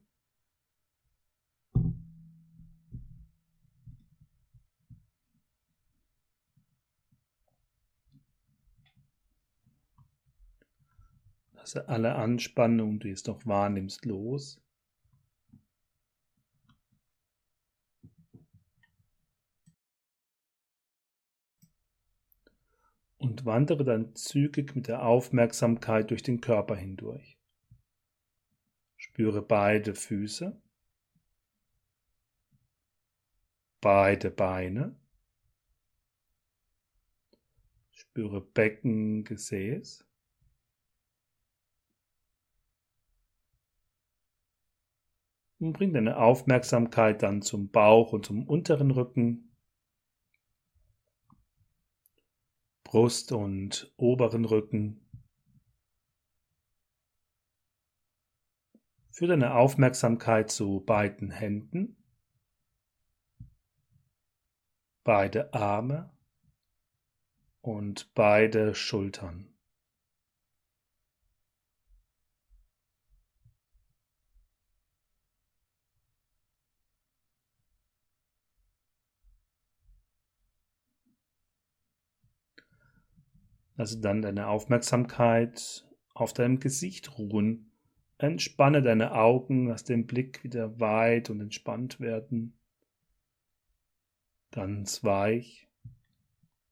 Lasse 11.69 11.87
alle 11.87 12.15
Anspannung, 12.15 12.99
die 12.99 13.11
es 13.11 13.27
noch 13.27 13.45
wahrnimmst, 13.45 14.03
los. 14.05 14.59
Und 23.17 23.45
wandere 23.45 23.83
dann 23.83 24.15
zügig 24.15 24.75
mit 24.75 24.87
der 24.87 25.05
Aufmerksamkeit 25.05 26.09
durch 26.09 26.23
den 26.23 26.41
Körper 26.41 26.75
hindurch. 26.75 27.37
Spüre 28.95 29.43
beide 29.43 29.93
Füße, 29.93 30.59
beide 33.79 34.31
Beine, 34.31 34.99
spüre 37.91 38.41
Becken, 38.41 39.23
Gesäß. 39.23 40.08
Und 45.59 45.73
bring 45.73 45.93
deine 45.93 46.17
Aufmerksamkeit 46.17 47.21
dann 47.21 47.41
zum 47.41 47.69
Bauch 47.69 48.13
und 48.13 48.25
zum 48.25 48.47
unteren 48.47 48.91
Rücken, 48.91 49.49
Brust 52.85 53.31
und 53.31 53.93
oberen 53.97 54.45
Rücken. 54.45 55.05
Führ 59.11 59.27
deine 59.27 59.53
Aufmerksamkeit 59.53 60.49
zu 60.49 60.79
beiden 60.79 61.29
Händen, 61.29 62.01
beide 65.03 65.53
Arme 65.53 66.09
und 67.61 68.13
beide 68.15 68.73
Schultern. 68.73 69.58
Lasse 83.79 84.01
dann 84.01 84.21
deine 84.21 84.47
Aufmerksamkeit 84.47 85.87
auf 86.13 86.33
deinem 86.33 86.59
Gesicht 86.59 87.17
ruhen. 87.17 87.71
Entspanne 88.17 88.81
deine 88.81 89.13
Augen, 89.13 89.67
lass 89.67 89.85
den 89.85 90.05
Blick 90.05 90.43
wieder 90.43 90.81
weit 90.81 91.29
und 91.29 91.39
entspannt 91.39 92.01
werden. 92.01 92.59
Ganz 94.51 95.05
weich. 95.05 95.69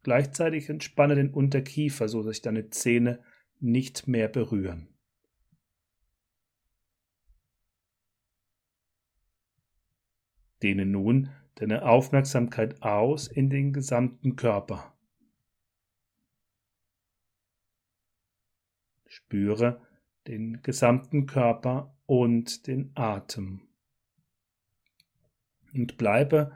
Gleichzeitig 0.03 0.67
entspanne 0.67 1.15
den 1.15 1.33
Unterkiefer, 1.33 2.09
so 2.09 2.23
dass 2.23 2.35
sich 2.35 2.41
deine 2.41 2.71
Zähne 2.71 3.23
nicht 3.61 4.09
mehr 4.09 4.27
berühren. 4.27 4.89
Dehne 10.61 10.85
nun 10.85 11.29
deine 11.55 11.87
Aufmerksamkeit 11.87 12.81
aus 12.81 13.27
in 13.29 13.49
den 13.49 13.71
gesamten 13.71 14.35
Körper. 14.35 14.96
Spüre 19.27 19.81
den 20.27 20.61
gesamten 20.61 21.25
Körper 21.25 21.93
und 22.05 22.65
den 22.65 22.91
Atem. 22.95 23.67
Und 25.73 25.97
bleibe 25.97 26.53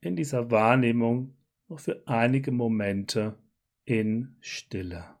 in 0.00 0.16
dieser 0.16 0.50
Wahrnehmung 0.50 1.36
noch 1.68 1.78
für 1.78 2.02
einige 2.06 2.52
Momente 2.52 3.38
in 3.84 4.36
Stille. 4.40 5.15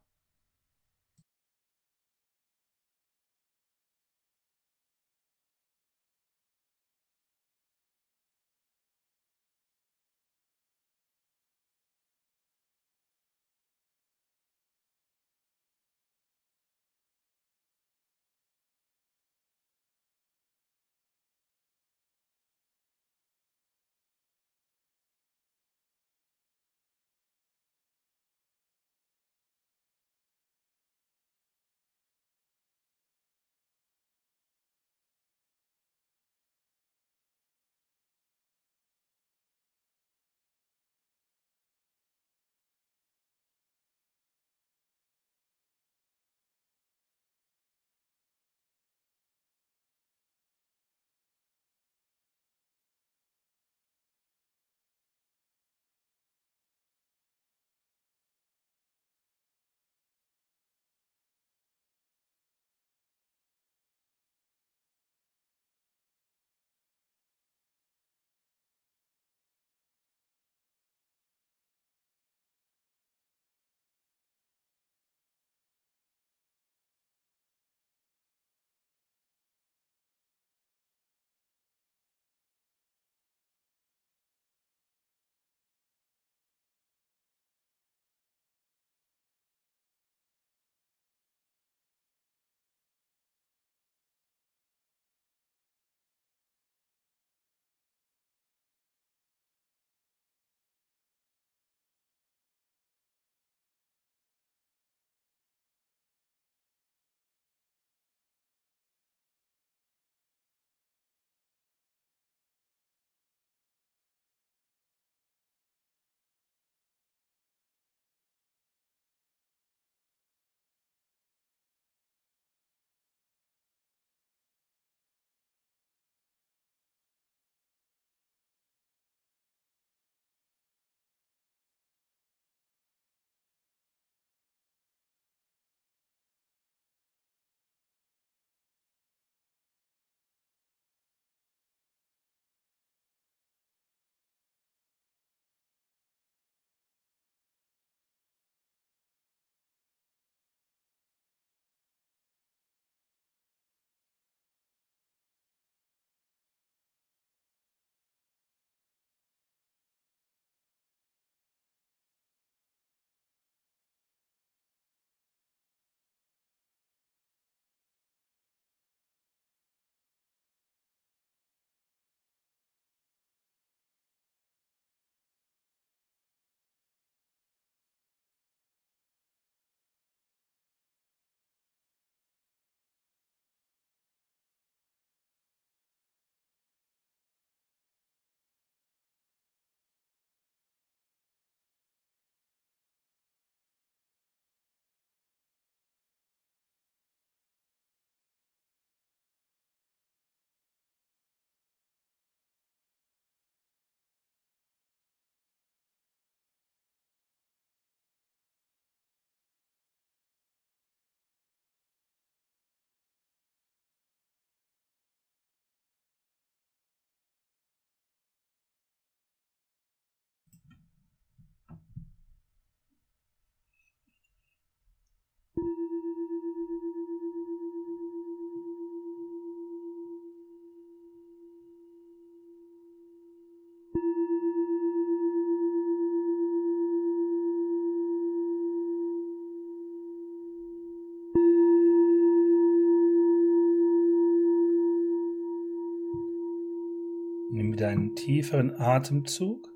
Nimm 247.56 247.72
wieder 247.72 247.88
einen 247.88 248.14
tieferen 248.14 248.74
Atemzug. 248.78 249.72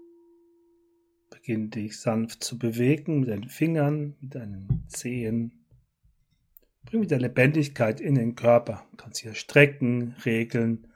Beginn 1.30 1.70
dich 1.70 1.98
sanft 1.98 2.44
zu 2.44 2.58
bewegen 2.58 3.20
mit 3.20 3.30
deinen 3.30 3.48
Fingern, 3.48 4.16
mit 4.20 4.34
deinen 4.34 4.84
Zehen. 4.88 5.59
Bring 6.90 7.02
wieder 7.02 7.20
Lebendigkeit 7.20 8.00
in 8.00 8.16
den 8.16 8.34
Körper. 8.34 8.84
Du 8.90 8.96
kannst 8.96 9.20
hier 9.20 9.34
strecken, 9.34 10.16
regeln. 10.24 10.88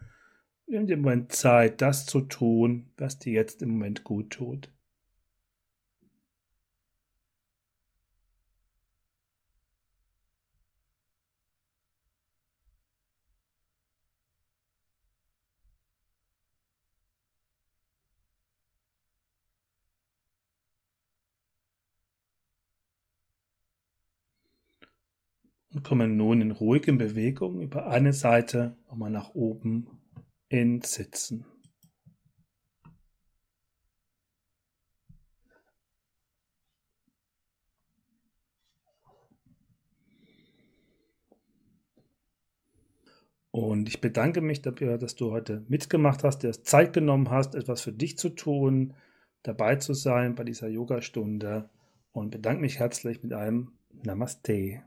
Nimm 0.67 0.87
dir 0.87 0.95
im 0.95 1.03
Moment 1.03 1.31
Zeit, 1.31 1.81
das 1.81 2.05
zu 2.05 2.23
tun, 2.23 2.91
was 2.97 3.21
dir 3.21 3.33
jetzt 3.33 3.63
im 3.63 3.71
Moment 3.71 4.03
gut 4.03 4.31
tut. 4.31 4.73
Kommen 25.85 26.17
nun 26.17 26.41
in 26.41 26.51
ruhigen 26.51 26.99
Bewegung 26.99 27.61
über 27.61 27.87
eine 27.87 28.13
Seite 28.13 28.77
nochmal 28.89 29.11
nach 29.11 29.35
oben 29.35 29.87
ins 30.49 30.95
Sitzen. 30.95 31.47
Und 43.53 43.89
ich 43.89 44.01
bedanke 44.01 44.41
mich 44.41 44.63
dafür, 44.63 44.99
dass 44.99 45.15
du 45.15 45.31
heute 45.31 45.65
mitgemacht 45.69 46.25
hast, 46.25 46.43
dir 46.43 46.51
Zeit 46.51 46.93
genommen 46.93 47.31
hast, 47.31 47.55
etwas 47.55 47.83
für 47.83 47.93
dich 47.93 48.19
zu 48.19 48.31
tun, 48.31 48.95
dabei 49.45 49.77
zu 49.77 49.95
sein 49.95 50.35
bei 50.35 50.43
dieser 50.43 50.67
Yogastunde 50.67 51.71
und 52.11 52.31
bedanke 52.31 52.63
mich 52.63 52.81
herzlich 52.81 53.23
mit 53.23 53.33
einem 53.33 53.71
Namaste. 54.03 54.83